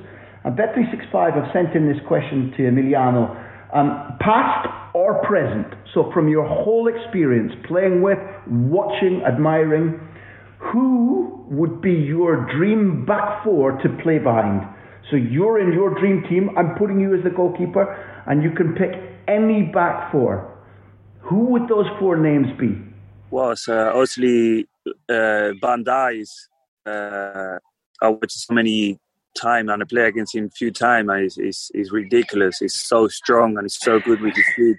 And 0.43 0.57
Bet365 0.57 1.35
have 1.35 1.53
sent 1.53 1.75
in 1.75 1.87
this 1.87 2.01
question 2.07 2.51
to 2.57 2.63
Emiliano. 2.63 3.29
Um, 3.73 4.17
past 4.19 4.67
or 4.93 5.23
present, 5.25 5.67
so 5.93 6.11
from 6.13 6.27
your 6.27 6.45
whole 6.45 6.87
experience 6.87 7.53
playing 7.67 8.01
with, 8.01 8.17
watching, 8.47 9.21
admiring, 9.25 9.99
who 10.59 11.45
would 11.49 11.81
be 11.81 11.93
your 11.93 12.47
dream 12.53 13.05
back 13.05 13.43
four 13.43 13.71
to 13.81 13.89
play 14.03 14.17
behind? 14.17 14.67
So 15.09 15.15
you're 15.15 15.59
in 15.59 15.73
your 15.73 15.97
dream 15.99 16.23
team, 16.29 16.49
I'm 16.57 16.75
putting 16.75 16.99
you 16.99 17.15
as 17.15 17.23
the 17.23 17.29
goalkeeper, 17.29 17.85
and 18.27 18.43
you 18.43 18.51
can 18.51 18.73
pick 18.73 18.91
any 19.27 19.63
back 19.63 20.11
four. 20.11 20.47
Who 21.21 21.45
would 21.45 21.67
those 21.67 21.85
four 21.99 22.17
names 22.17 22.47
be? 22.59 22.77
Well, 23.29 23.55
uh, 23.67 23.91
obviously, 23.93 24.67
uh, 24.85 25.53
Van 25.61 25.83
Dijk, 25.85 26.27
uh, 26.85 27.59
I 28.01 28.09
watched 28.09 28.31
so 28.31 28.53
many 28.53 28.99
time 29.39 29.69
and 29.69 29.81
I 29.81 29.85
play 29.85 30.03
against 30.03 30.35
him 30.35 30.45
a 30.45 30.49
few 30.49 30.71
times 30.71 31.09
is, 31.11 31.37
is, 31.37 31.71
is 31.73 31.91
ridiculous. 31.91 32.59
He's 32.59 32.79
so 32.79 33.07
strong 33.07 33.57
and 33.57 33.65
he's 33.65 33.79
so 33.79 33.99
good 33.99 34.21
with 34.21 34.35
his 34.35 34.45
feet. 34.55 34.77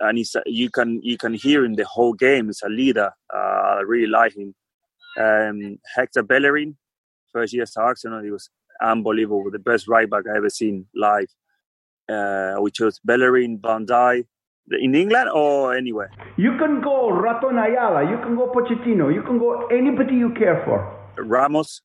And 0.00 0.18
he's, 0.18 0.34
you 0.46 0.70
can 0.70 1.00
you 1.02 1.18
can 1.18 1.34
hear 1.34 1.64
him 1.64 1.74
the 1.74 1.84
whole 1.84 2.14
game. 2.14 2.46
He's 2.46 2.62
a 2.64 2.68
leader. 2.68 3.10
Uh, 3.34 3.38
I 3.78 3.80
really 3.86 4.06
like 4.06 4.34
him. 4.36 4.54
Um, 5.18 5.78
Hector 5.94 6.22
Bellerin, 6.22 6.76
first 7.32 7.52
year 7.52 7.66
to 7.66 7.80
Arsenal, 7.80 8.22
he 8.22 8.30
was 8.30 8.48
unbelievable. 8.82 9.50
The 9.50 9.58
best 9.58 9.88
right 9.88 10.08
back 10.08 10.24
I 10.26 10.36
ever 10.36 10.50
seen 10.50 10.86
live. 10.94 11.28
uh, 12.10 12.54
which 12.56 12.80
was 12.80 13.00
Bellerin, 13.04 13.58
Van 13.62 13.86
Dijk, 13.86 14.24
in 14.80 14.94
England 14.94 15.30
or 15.32 15.74
anywhere. 15.74 16.10
You 16.36 16.56
can 16.58 16.80
go 16.80 17.10
Raton 17.10 17.58
Ayala, 17.58 18.10
you 18.10 18.18
can 18.18 18.36
go 18.36 18.50
Pochettino, 18.52 19.12
you 19.12 19.22
can 19.22 19.38
go 19.38 19.66
anybody 19.66 20.14
you 20.14 20.30
care 20.34 20.62
for. 20.64 20.96
Ramos, 21.18 21.82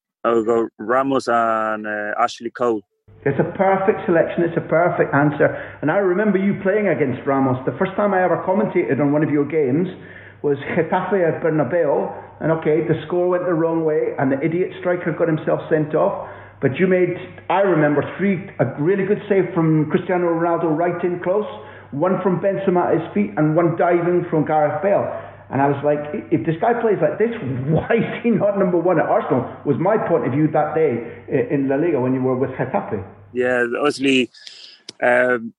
Ramos 0.80 1.28
and 1.28 1.88
uh, 1.88 2.14
Ashley 2.20 2.50
Cole. 2.50 2.82
It's 3.26 3.40
a 3.40 3.58
perfect 3.58 4.06
selection. 4.06 4.44
It's 4.44 4.58
a 4.58 4.68
perfect 4.70 5.14
answer. 5.14 5.50
And 5.82 5.90
I 5.90 5.98
remember 5.98 6.38
you 6.38 6.60
playing 6.62 6.88
against 6.88 7.26
Ramos. 7.26 7.58
The 7.66 7.76
first 7.78 7.94
time 7.96 8.14
I 8.14 8.24
ever 8.24 8.38
commentated 8.46 9.00
on 9.00 9.12
one 9.12 9.24
of 9.24 9.30
your 9.30 9.46
games 9.46 9.88
was 10.44 10.58
Getafe 10.78 11.18
at 11.26 11.42
Bernabeu. 11.42 12.14
And 12.42 12.52
okay, 12.52 12.86
the 12.88 13.02
score 13.08 13.30
went 13.30 13.46
the 13.46 13.54
wrong 13.54 13.86
way, 13.86 14.14
and 14.20 14.32
the 14.32 14.40
idiot 14.44 14.72
striker 14.80 15.12
got 15.18 15.28
himself 15.28 15.62
sent 15.70 15.96
off. 15.96 16.30
But 16.62 16.78
you 16.78 16.88
made, 16.88 17.16
I 17.50 17.62
remember, 17.62 18.02
three 18.18 18.50
a 18.60 18.66
really 18.82 19.06
good 19.06 19.22
save 19.30 19.54
from 19.54 19.90
Cristiano 19.90 20.28
Ronaldo 20.28 20.76
right 20.76 21.02
in 21.04 21.20
close, 21.22 21.48
one 21.92 22.22
from 22.22 22.40
Benzema 22.42 22.94
at 22.94 23.02
his 23.02 23.14
feet, 23.14 23.32
and 23.38 23.56
one 23.56 23.76
diving 23.78 24.26
from 24.30 24.46
Gareth 24.46 24.82
Bale. 24.84 25.06
And 25.50 25.62
I 25.62 25.68
was 25.68 25.78
like, 25.84 26.00
if 26.32 26.46
this 26.46 26.56
guy 26.60 26.74
plays 26.82 26.98
like 27.02 27.20
this, 27.20 27.30
why 27.68 27.90
is 27.96 28.24
he 28.24 28.32
not 28.32 28.58
number 28.58 28.78
one 28.78 29.00
at 29.00 29.06
Arsenal? 29.06 29.46
Was 29.66 29.78
my 29.78 29.98
point 29.98 30.26
of 30.26 30.34
view 30.34 30.48
that 30.52 30.74
day 30.74 31.24
in 31.52 31.70
La 31.70 31.76
Liga 31.76 32.00
when 32.00 32.14
you 32.14 32.22
were 32.22 32.36
with 32.36 32.52
Getafe. 32.52 33.06
Yeah, 33.34 33.66
obviously, 33.78 34.30
um, 35.04 35.54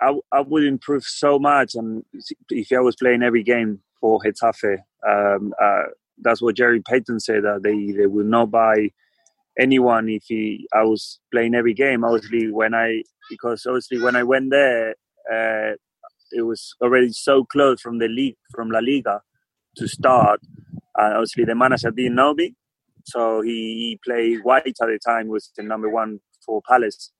I, 0.00 0.18
I 0.32 0.40
would 0.40 0.64
improve 0.64 1.04
so 1.04 1.38
much, 1.38 1.74
and 1.74 2.04
if 2.48 2.72
I 2.72 2.80
was 2.80 2.96
playing 2.96 3.22
every 3.22 3.42
game 3.42 3.80
for 4.00 4.18
Getafe, 4.20 4.78
um, 5.06 5.52
uh, 5.62 5.82
that's 6.22 6.42
what 6.42 6.56
Jerry 6.56 6.80
Payton 6.80 7.20
said 7.20 7.44
that 7.44 7.62
they 7.62 7.92
they 7.92 8.06
would 8.06 8.26
not 8.26 8.50
buy 8.50 8.90
anyone 9.58 10.08
if 10.08 10.24
he 10.26 10.66
I 10.74 10.82
was 10.82 11.20
playing 11.30 11.54
every 11.54 11.74
game. 11.74 12.04
Obviously, 12.04 12.50
when 12.50 12.74
I 12.74 13.02
because 13.28 13.64
obviously 13.66 14.00
when 14.02 14.16
I 14.16 14.24
went 14.24 14.50
there. 14.50 14.94
Uh, 15.32 15.76
it 16.32 16.42
was 16.42 16.74
already 16.82 17.12
so 17.12 17.44
close 17.44 17.80
from 17.80 17.98
the 17.98 18.08
league 18.08 18.36
from 18.54 18.70
La 18.70 18.80
Liga 18.80 19.22
to 19.76 19.88
start. 19.88 20.40
And 20.96 21.14
obviously, 21.14 21.44
the 21.44 21.54
manager 21.54 21.90
didn't 21.90 22.16
know 22.16 22.34
me, 22.34 22.54
so 23.04 23.40
he, 23.42 23.98
played 24.04 24.42
Guaita 24.42 24.82
at 24.82 24.86
the 24.86 24.98
time 25.04 25.28
was 25.28 25.50
the 25.56 25.62
number 25.62 25.88
one 25.88 26.20
for 26.44 26.62
Palace 26.68 27.12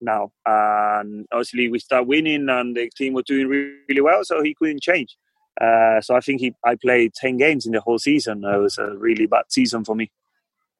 now. 0.00 0.32
And 0.44 1.26
obviously, 1.32 1.68
we 1.68 1.78
start 1.78 2.06
winning, 2.06 2.48
and 2.48 2.76
the 2.76 2.90
team 2.96 3.14
was 3.14 3.24
doing 3.24 3.48
really, 3.48 4.00
well, 4.00 4.24
so 4.24 4.42
he 4.42 4.54
couldn't 4.54 4.82
change. 4.82 5.16
Uh, 5.60 6.00
so 6.00 6.14
I 6.14 6.20
think 6.20 6.40
he 6.40 6.54
I 6.64 6.74
played 6.74 7.14
ten 7.14 7.38
games 7.38 7.66
in 7.66 7.72
the 7.72 7.80
whole 7.80 7.98
season. 7.98 8.44
It 8.44 8.58
was 8.58 8.78
a 8.78 8.96
really 8.96 9.26
bad 9.26 9.44
season 9.48 9.84
for 9.84 9.94
me, 9.94 10.10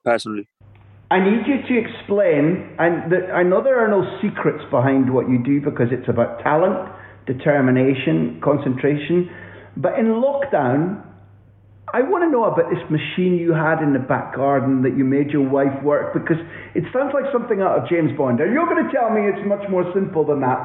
personally. 0.05 0.49
I 1.11 1.20
need 1.20 1.46
you 1.46 1.62
to 1.62 1.79
explain, 1.79 2.75
and 2.79 3.11
the, 3.11 3.31
I 3.33 3.42
know 3.42 3.62
there 3.62 3.79
are 3.79 3.88
no 3.88 4.03
secrets 4.20 4.64
behind 4.70 5.12
what 5.12 5.31
you 5.31 5.38
do 5.38 5.61
because 5.61 5.88
it's 5.92 6.09
about 6.09 6.42
talent 6.42 6.90
determination, 7.27 8.41
concentration. 8.43 9.31
But 9.77 9.99
in 9.99 10.07
lockdown, 10.07 11.03
I 11.95 12.03
want 12.03 12.25
to 12.25 12.31
know 12.31 12.45
about 12.45 12.71
this 12.71 12.83
machine 12.91 13.39
you 13.39 13.53
had 13.53 13.83
in 13.83 13.93
the 13.93 14.01
back 14.03 14.35
garden 14.35 14.83
that 14.83 14.97
you 14.97 15.05
made 15.05 15.31
your 15.31 15.49
wife 15.49 15.83
work 15.83 16.12
because 16.12 16.39
it 16.75 16.83
sounds 16.93 17.15
like 17.15 17.31
something 17.33 17.61
out 17.61 17.79
of 17.79 17.89
James 17.89 18.11
Bond. 18.19 18.41
And 18.41 18.53
you're 18.53 18.67
going 18.67 18.85
to 18.85 18.91
tell 18.91 19.11
me 19.11 19.23
it's 19.29 19.47
much 19.47 19.62
more 19.71 19.85
simple 19.95 20.25
than 20.25 20.41
that. 20.41 20.59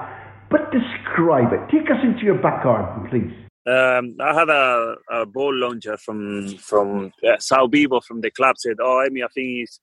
But 0.50 0.71
describe 0.71 1.54
it. 1.54 1.62
Take 1.71 1.89
us 1.91 2.02
into 2.04 2.24
your 2.26 2.41
back 2.41 2.63
garden, 2.63 3.10
please. 3.10 3.32
Um, 3.65 4.15
I 4.19 4.34
had 4.34 4.50
a, 4.50 4.95
a, 5.12 5.26
ball 5.28 5.54
launcher 5.54 5.95
from 5.95 6.58
from 6.58 7.13
uh, 7.24 7.38
Sal 7.38 7.69
Bibbo 7.69 8.04
from 8.04 8.21
the 8.21 8.32
club 8.32 8.56
said, 8.58 8.78
"Oh, 8.82 9.06
Emi, 9.08 9.24
I 9.24 9.28
think 9.28 9.62
it's 9.62 9.80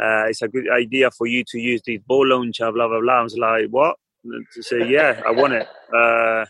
uh, 0.00 0.28
it's 0.28 0.42
a 0.42 0.48
good 0.48 0.70
idea 0.70 1.10
for 1.10 1.26
you 1.26 1.42
to 1.48 1.58
use 1.58 1.80
this 1.86 2.00
ball 2.06 2.26
launcher." 2.26 2.70
Blah 2.70 2.86
blah 2.86 3.00
blah. 3.00 3.20
I 3.20 3.22
was 3.22 3.38
like, 3.38 3.68
"What?" 3.70 3.96
To 4.24 4.62
say, 4.62 4.88
yeah, 4.88 5.22
I 5.26 5.30
want 5.30 5.54
it. 5.54 5.68
Uh, 5.94 6.44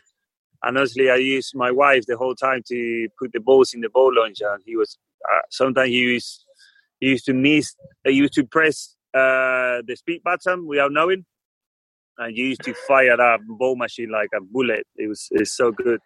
and 0.62 0.76
honestly, 0.76 1.10
I 1.10 1.16
used 1.16 1.54
my 1.54 1.70
wife 1.70 2.04
the 2.06 2.16
whole 2.16 2.34
time 2.34 2.62
to 2.68 3.08
put 3.18 3.32
the 3.32 3.40
balls 3.40 3.74
in 3.74 3.80
the 3.80 3.88
ball 3.90 4.12
launcher. 4.14 4.52
And 4.52 4.62
he 4.66 4.76
was 4.76 4.98
uh, 5.24 5.40
sometimes 5.50 5.88
he 5.88 5.96
used 5.96 6.44
he 7.00 7.08
used 7.08 7.26
to 7.26 7.32
miss. 7.32 7.74
He 8.04 8.12
used 8.12 8.34
to 8.34 8.44
press 8.44 8.96
uh, 9.14 9.82
the 9.86 9.94
speed 9.96 10.22
button 10.24 10.66
without 10.66 10.92
knowing, 10.92 11.24
and 12.18 12.36
you 12.36 12.46
used 12.46 12.62
to 12.64 12.74
fire 12.86 13.16
that 13.16 13.40
ball 13.46 13.76
machine 13.76 14.10
like 14.10 14.30
a 14.36 14.40
bullet. 14.40 14.86
It 14.96 15.08
was 15.08 15.28
it's 15.30 15.56
so 15.56 15.70
good. 15.70 16.00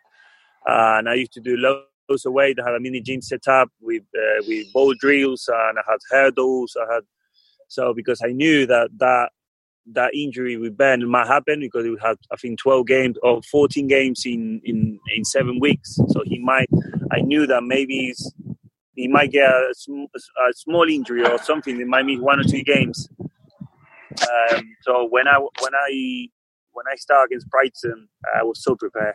Uh, 0.68 0.98
and 0.98 1.08
I 1.08 1.14
used 1.14 1.32
to 1.32 1.40
do 1.40 1.56
loads 1.56 2.26
of 2.26 2.32
weight. 2.32 2.58
I 2.60 2.68
had 2.68 2.76
a 2.76 2.80
mini 2.80 3.00
gym 3.00 3.22
set 3.22 3.48
up 3.48 3.70
with 3.80 4.02
uh, 4.14 4.42
with 4.46 4.70
ball 4.72 4.94
drills, 5.00 5.48
and 5.48 5.78
I 5.78 5.82
had 5.90 5.98
hurdles. 6.10 6.76
I 6.76 6.94
had 6.94 7.04
so 7.68 7.94
because 7.94 8.20
I 8.22 8.32
knew 8.32 8.66
that 8.66 8.90
that 8.98 9.30
that 9.92 10.14
injury 10.14 10.56
with 10.56 10.76
Ben 10.76 11.08
might 11.08 11.26
happen 11.26 11.60
because 11.60 11.84
we 11.84 11.96
had 12.00 12.16
I 12.32 12.36
think 12.36 12.60
12 12.60 12.86
games 12.86 13.16
or 13.22 13.42
14 13.50 13.86
games 13.88 14.22
in 14.24 14.60
in 14.64 14.98
in 15.14 15.24
seven 15.24 15.58
weeks. 15.60 15.96
So 16.08 16.22
he 16.24 16.38
might. 16.38 16.68
I 17.10 17.20
knew 17.20 17.46
that 17.46 17.62
maybe 17.62 18.14
he 18.94 19.08
might 19.08 19.32
get 19.32 19.48
a, 19.48 19.72
a, 19.72 20.52
small 20.54 20.88
injury 20.88 21.26
or 21.26 21.38
something. 21.38 21.80
It 21.80 21.86
might 21.86 22.06
miss 22.06 22.20
one 22.20 22.40
or 22.40 22.44
two 22.44 22.62
games. 22.62 23.08
Um, 24.20 24.76
so 24.82 25.06
when 25.08 25.26
I 25.26 25.38
when 25.38 25.74
I 25.74 26.28
when 26.72 26.86
I 26.90 26.96
start 26.96 27.26
against 27.26 27.48
Brighton, 27.50 28.08
I 28.34 28.42
was 28.42 28.62
so 28.62 28.76
prepared. 28.76 29.14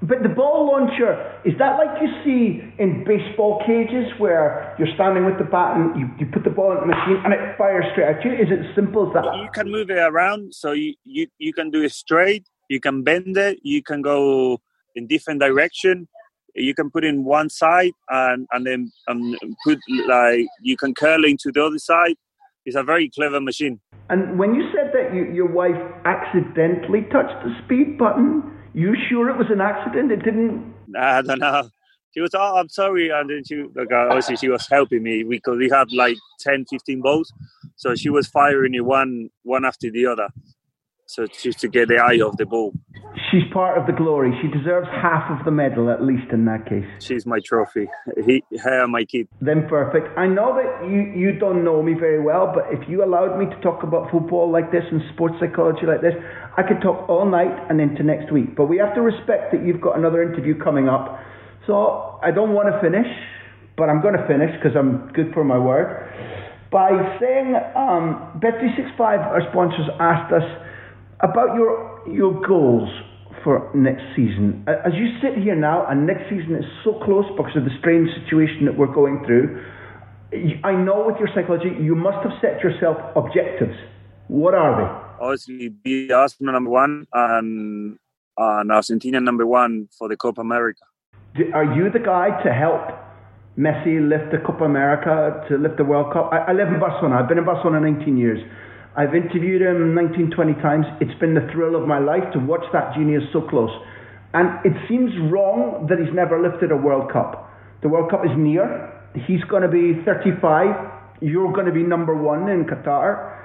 But 0.00 0.22
the 0.22 0.28
ball 0.28 0.66
launcher, 0.70 1.40
is 1.44 1.54
that 1.58 1.76
like 1.76 2.00
you 2.00 2.08
see 2.24 2.62
in 2.78 3.04
baseball 3.04 3.60
cages 3.66 4.06
where 4.18 4.76
you're 4.78 4.94
standing 4.94 5.24
with 5.24 5.38
the 5.38 5.44
bat 5.44 5.76
and 5.76 5.98
you, 5.98 6.08
you 6.20 6.26
put 6.32 6.44
the 6.44 6.50
ball 6.50 6.70
in 6.72 6.78
the 6.78 6.86
machine 6.86 7.20
and 7.24 7.34
it 7.34 7.58
fires 7.58 7.84
straight 7.92 8.16
at 8.16 8.24
you? 8.24 8.32
Is 8.32 8.48
it 8.48 8.74
simple 8.76 9.08
as 9.08 9.14
that? 9.14 9.24
You 9.24 9.48
can 9.52 9.70
move 9.70 9.90
it 9.90 9.98
around, 9.98 10.54
so 10.54 10.70
you, 10.70 10.94
you, 11.04 11.26
you 11.38 11.52
can 11.52 11.70
do 11.70 11.82
it 11.82 11.90
straight, 11.90 12.46
you 12.68 12.78
can 12.78 13.02
bend 13.02 13.36
it, 13.36 13.58
you 13.62 13.82
can 13.82 14.00
go 14.02 14.60
in 14.94 15.06
different 15.06 15.40
direction. 15.40 16.08
You 16.54 16.74
can 16.74 16.90
put 16.90 17.04
in 17.04 17.24
one 17.24 17.50
side 17.50 17.92
and, 18.08 18.46
and 18.52 18.66
then 18.66 18.90
um, 19.06 19.36
put 19.64 19.78
like 20.08 20.46
you 20.60 20.76
can 20.76 20.92
curl 20.94 21.24
into 21.24 21.52
the 21.52 21.64
other 21.64 21.78
side. 21.78 22.16
It's 22.64 22.74
a 22.76 22.82
very 22.82 23.08
clever 23.10 23.40
machine. 23.40 23.80
And 24.10 24.38
when 24.38 24.54
you 24.54 24.68
said 24.74 24.90
that 24.92 25.14
you, 25.14 25.24
your 25.32 25.46
wife 25.46 25.76
accidentally 26.04 27.02
touched 27.12 27.44
the 27.44 27.54
speed 27.64 27.96
button, 27.96 28.57
you 28.78 28.96
sure 29.08 29.28
it 29.28 29.36
was 29.36 29.48
an 29.50 29.60
accident? 29.60 30.12
It 30.12 30.22
didn't. 30.22 30.74
I 30.98 31.22
don't 31.22 31.40
know. 31.40 31.68
She 32.14 32.20
was, 32.20 32.30
oh, 32.34 32.56
I'm 32.56 32.68
sorry. 32.68 33.10
And 33.10 33.28
then 33.28 33.42
she, 33.44 33.64
like, 33.74 33.92
uh, 33.92 34.06
obviously, 34.08 34.36
she 34.36 34.48
was 34.48 34.66
helping 34.66 35.02
me 35.02 35.24
because 35.24 35.58
we 35.58 35.68
had 35.68 35.92
like 35.92 36.16
10, 36.40 36.64
15 36.70 37.02
balls. 37.02 37.32
So 37.76 37.94
she 37.94 38.08
was 38.08 38.26
firing 38.26 38.74
it 38.74 38.84
one, 38.84 39.30
one 39.42 39.64
after 39.64 39.90
the 39.90 40.06
other. 40.06 40.28
So 41.08 41.26
just 41.26 41.58
to 41.60 41.68
get 41.68 41.88
the 41.88 41.96
eye 41.96 42.20
of 42.22 42.36
the 42.36 42.44
ball. 42.44 42.74
She's 43.30 43.42
part 43.50 43.78
of 43.78 43.86
the 43.86 43.94
glory. 43.94 44.30
She 44.42 44.48
deserves 44.48 44.86
half 44.92 45.24
of 45.30 45.42
the 45.46 45.50
medal, 45.50 45.88
at 45.90 46.04
least 46.04 46.30
in 46.32 46.44
that 46.44 46.68
case. 46.68 46.84
She's 47.00 47.24
my 47.24 47.40
trophy. 47.40 47.88
He, 48.26 48.44
her, 48.62 48.86
my 48.86 49.06
kid. 49.06 49.26
Then 49.40 49.66
perfect. 49.68 50.06
I 50.18 50.26
know 50.26 50.52
that 50.60 50.84
you, 50.86 51.00
you 51.16 51.32
don't 51.32 51.64
know 51.64 51.82
me 51.82 51.94
very 51.94 52.20
well, 52.20 52.52
but 52.54 52.64
if 52.70 52.86
you 52.90 53.02
allowed 53.02 53.38
me 53.38 53.46
to 53.46 53.58
talk 53.62 53.82
about 53.82 54.10
football 54.10 54.52
like 54.52 54.70
this 54.70 54.84
and 54.92 55.00
sports 55.14 55.34
psychology 55.40 55.86
like 55.86 56.02
this, 56.02 56.12
I 56.58 56.62
could 56.62 56.82
talk 56.82 57.08
all 57.08 57.24
night 57.24 57.56
and 57.70 57.80
into 57.80 58.02
next 58.02 58.30
week. 58.30 58.54
But 58.54 58.66
we 58.66 58.76
have 58.76 58.94
to 58.94 59.00
respect 59.00 59.50
that 59.52 59.64
you've 59.64 59.80
got 59.80 59.96
another 59.96 60.22
interview 60.22 60.60
coming 60.60 60.90
up. 60.90 61.18
So 61.66 62.20
I 62.22 62.32
don't 62.32 62.52
want 62.52 62.68
to 62.68 62.78
finish, 62.84 63.08
but 63.78 63.88
I'm 63.88 64.02
going 64.02 64.14
to 64.14 64.26
finish 64.28 64.52
because 64.60 64.76
I'm 64.76 65.10
good 65.14 65.32
for 65.32 65.42
my 65.42 65.58
word 65.58 65.88
by 66.70 66.92
saying 67.18 67.56
um, 67.74 68.38
Bet365, 68.44 69.00
our 69.00 69.40
sponsors, 69.50 69.88
asked 69.98 70.32
us 70.34 70.44
about 71.20 71.54
your 71.54 72.02
your 72.08 72.40
goals 72.46 72.88
for 73.44 73.70
next 73.74 74.02
season. 74.16 74.64
As 74.66 74.92
you 74.94 75.08
sit 75.22 75.42
here 75.42 75.54
now, 75.54 75.86
and 75.86 76.06
next 76.06 76.28
season 76.28 76.56
is 76.56 76.64
so 76.84 77.00
close 77.04 77.24
because 77.36 77.56
of 77.56 77.64
the 77.64 77.74
strange 77.78 78.08
situation 78.22 78.64
that 78.66 78.76
we're 78.76 78.92
going 78.92 79.24
through. 79.24 79.62
I 80.64 80.72
know 80.72 81.04
with 81.06 81.16
your 81.18 81.28
psychology, 81.34 81.70
you 81.80 81.94
must 81.94 82.18
have 82.22 82.32
set 82.40 82.60
yourself 82.62 82.98
objectives. 83.16 83.76
What 84.28 84.54
are 84.54 84.76
they? 84.76 85.24
Obviously, 85.24 85.68
be 85.68 86.12
Arsenal 86.12 86.52
number 86.52 86.70
one 86.70 87.06
and, 87.12 87.98
and 88.36 88.72
Argentina 88.72 89.20
number 89.20 89.46
one 89.46 89.88
for 89.96 90.08
the 90.08 90.16
Copa 90.16 90.42
America. 90.42 90.82
Are 91.54 91.64
you 91.74 91.90
the 91.90 91.98
guy 91.98 92.42
to 92.42 92.52
help 92.52 92.82
Messi 93.56 94.06
lift 94.06 94.30
the 94.32 94.38
Copa 94.38 94.64
America, 94.64 95.44
to 95.48 95.56
lift 95.56 95.78
the 95.78 95.84
World 95.84 96.12
Cup? 96.12 96.30
I, 96.32 96.38
I 96.38 96.52
live 96.52 96.68
in 96.68 96.78
Barcelona. 96.78 97.20
I've 97.22 97.28
been 97.28 97.38
in 97.38 97.46
Barcelona 97.46 97.80
19 97.80 98.16
years. 98.18 98.40
I've 98.98 99.14
interviewed 99.14 99.62
him 99.62 99.94
19, 99.94 100.32
20 100.32 100.54
times. 100.54 100.84
It's 101.00 101.16
been 101.20 101.32
the 101.32 101.48
thrill 101.52 101.80
of 101.80 101.86
my 101.86 102.00
life 102.00 102.32
to 102.32 102.40
watch 102.40 102.64
that 102.72 102.92
genius 102.96 103.22
so 103.32 103.40
close. 103.42 103.70
And 104.34 104.58
it 104.66 104.72
seems 104.88 105.12
wrong 105.30 105.86
that 105.88 106.00
he's 106.00 106.12
never 106.12 106.42
lifted 106.42 106.72
a 106.72 106.76
World 106.76 107.12
Cup. 107.12 107.48
The 107.82 107.88
World 107.88 108.10
Cup 108.10 108.24
is 108.24 108.32
near. 108.36 108.92
He's 109.14 109.44
going 109.44 109.62
to 109.62 109.68
be 109.68 110.02
35. 110.04 110.90
You're 111.20 111.52
going 111.52 111.66
to 111.66 111.72
be 111.72 111.84
number 111.84 112.16
one 112.16 112.48
in 112.48 112.64
Qatar. 112.64 113.38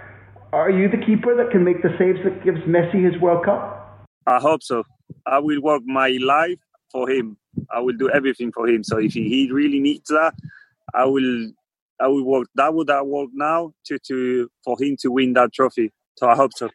Are 0.52 0.72
you 0.72 0.90
the 0.90 0.98
keeper 0.98 1.36
that 1.38 1.52
can 1.52 1.64
make 1.64 1.84
the 1.84 1.96
saves 2.00 2.18
that 2.24 2.44
gives 2.44 2.60
Messi 2.62 3.06
his 3.06 3.22
World 3.22 3.46
Cup? 3.46 4.08
I 4.26 4.40
hope 4.40 4.64
so. 4.64 4.84
I 5.28 5.38
will 5.38 5.62
work 5.62 5.84
my 5.86 6.18
life 6.20 6.60
for 6.92 7.08
him. 7.08 7.38
I 7.72 7.80
will 7.80 7.96
do 7.96 8.10
everything 8.10 8.52
for 8.52 8.68
him. 8.68 8.84
So 8.84 8.98
if 8.98 9.14
he 9.14 9.52
really 9.52 9.80
needs 9.80 10.10
that, 10.10 10.34
I 10.96 11.06
will 11.06 11.52
I 12.04 12.08
will 12.08 12.26
work 12.26 12.48
that 12.56 12.74
would 12.74 12.88
that 12.88 13.06
work 13.08 13.30
now 13.34 13.74
to 13.88 13.98
to 14.08 14.50
for 14.64 14.76
him 14.80 14.96
to 15.02 15.08
win 15.10 15.34
that 15.34 15.54
trophy. 15.54 15.92
So 16.18 16.30
I 16.30 16.36
hope 16.36 16.52
so. 16.56 16.70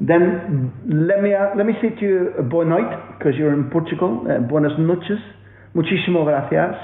then 0.00 0.72
let 0.86 1.22
me 1.22 1.34
uh, 1.34 1.54
let 1.56 1.66
me 1.66 1.74
say 1.80 1.90
to 1.90 2.02
you 2.02 2.34
uh, 2.38 2.42
boa 2.42 2.64
noite 2.64 2.92
because 3.18 3.34
you're 3.38 3.54
in 3.54 3.70
Portugal. 3.70 4.26
Uh, 4.28 4.40
buenas 4.40 4.76
noches, 4.78 5.18
muchísimo 5.74 6.24
gracias. 6.24 6.74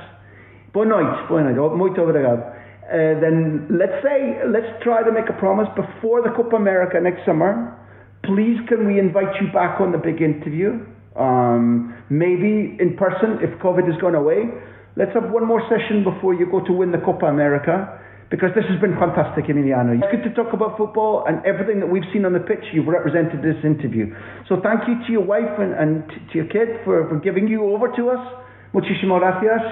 Boa 0.72 0.86
noite, 0.86 1.28
boa 1.28 1.42
noite, 1.42 1.58
oh, 1.58 1.76
muito 1.76 2.00
obrigado. 2.00 2.54
Uh, 2.86 3.18
then 3.20 3.66
let's 3.70 4.02
say 4.02 4.40
let's 4.46 4.70
try 4.82 5.02
to 5.02 5.12
make 5.12 5.28
a 5.28 5.38
promise 5.38 5.68
before 5.74 6.22
the 6.22 6.30
Copa 6.30 6.56
America 6.56 7.00
next 7.00 7.26
summer. 7.26 7.76
Please, 8.22 8.58
can 8.68 8.86
we 8.86 8.98
invite 8.98 9.34
you 9.40 9.50
back 9.52 9.80
on 9.80 9.92
the 9.92 9.98
big 9.98 10.22
interview? 10.22 10.78
Um, 11.16 11.94
maybe 12.08 12.76
in 12.78 12.96
person 12.96 13.38
if 13.42 13.50
COVID 13.58 13.90
has 13.90 14.00
gone 14.00 14.14
away. 14.14 14.48
Let's 15.00 15.14
have 15.14 15.32
one 15.32 15.46
more 15.46 15.62
session 15.72 16.04
before 16.04 16.34
you 16.34 16.44
go 16.44 16.60
to 16.60 16.72
win 16.74 16.92
the 16.92 16.98
Copa 17.00 17.24
America 17.24 17.88
because 18.28 18.50
this 18.54 18.68
has 18.68 18.78
been 18.84 19.00
fantastic, 19.00 19.46
Emiliano. 19.46 19.96
It's 19.96 20.04
good 20.12 20.28
to 20.28 20.32
talk 20.36 20.52
about 20.52 20.76
football 20.76 21.24
and 21.26 21.40
everything 21.46 21.80
that 21.80 21.88
we've 21.88 22.04
seen 22.12 22.26
on 22.26 22.34
the 22.34 22.44
pitch. 22.44 22.60
You've 22.74 22.86
represented 22.86 23.40
this 23.40 23.56
interview. 23.64 24.12
So 24.46 24.60
thank 24.60 24.84
you 24.86 25.00
to 25.06 25.08
your 25.10 25.24
wife 25.24 25.56
and, 25.56 25.72
and 25.72 26.04
to 26.04 26.32
your 26.36 26.48
kid 26.52 26.84
for, 26.84 27.08
for 27.08 27.18
giving 27.18 27.48
you 27.48 27.64
over 27.72 27.88
to 27.96 28.10
us. 28.10 28.20
Muchísimas 28.74 29.24
gracias. 29.24 29.62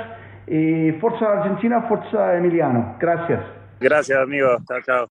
Eh, 0.48 0.96
y 0.96 0.98
Forza 0.98 1.26
Argentina, 1.26 1.84
Forza 1.86 2.34
Emiliano. 2.38 2.96
Gracias. 2.98 3.44
Gracias, 3.80 4.18
amigo. 4.18 4.56
Chao, 4.66 4.80
chao. 4.80 5.17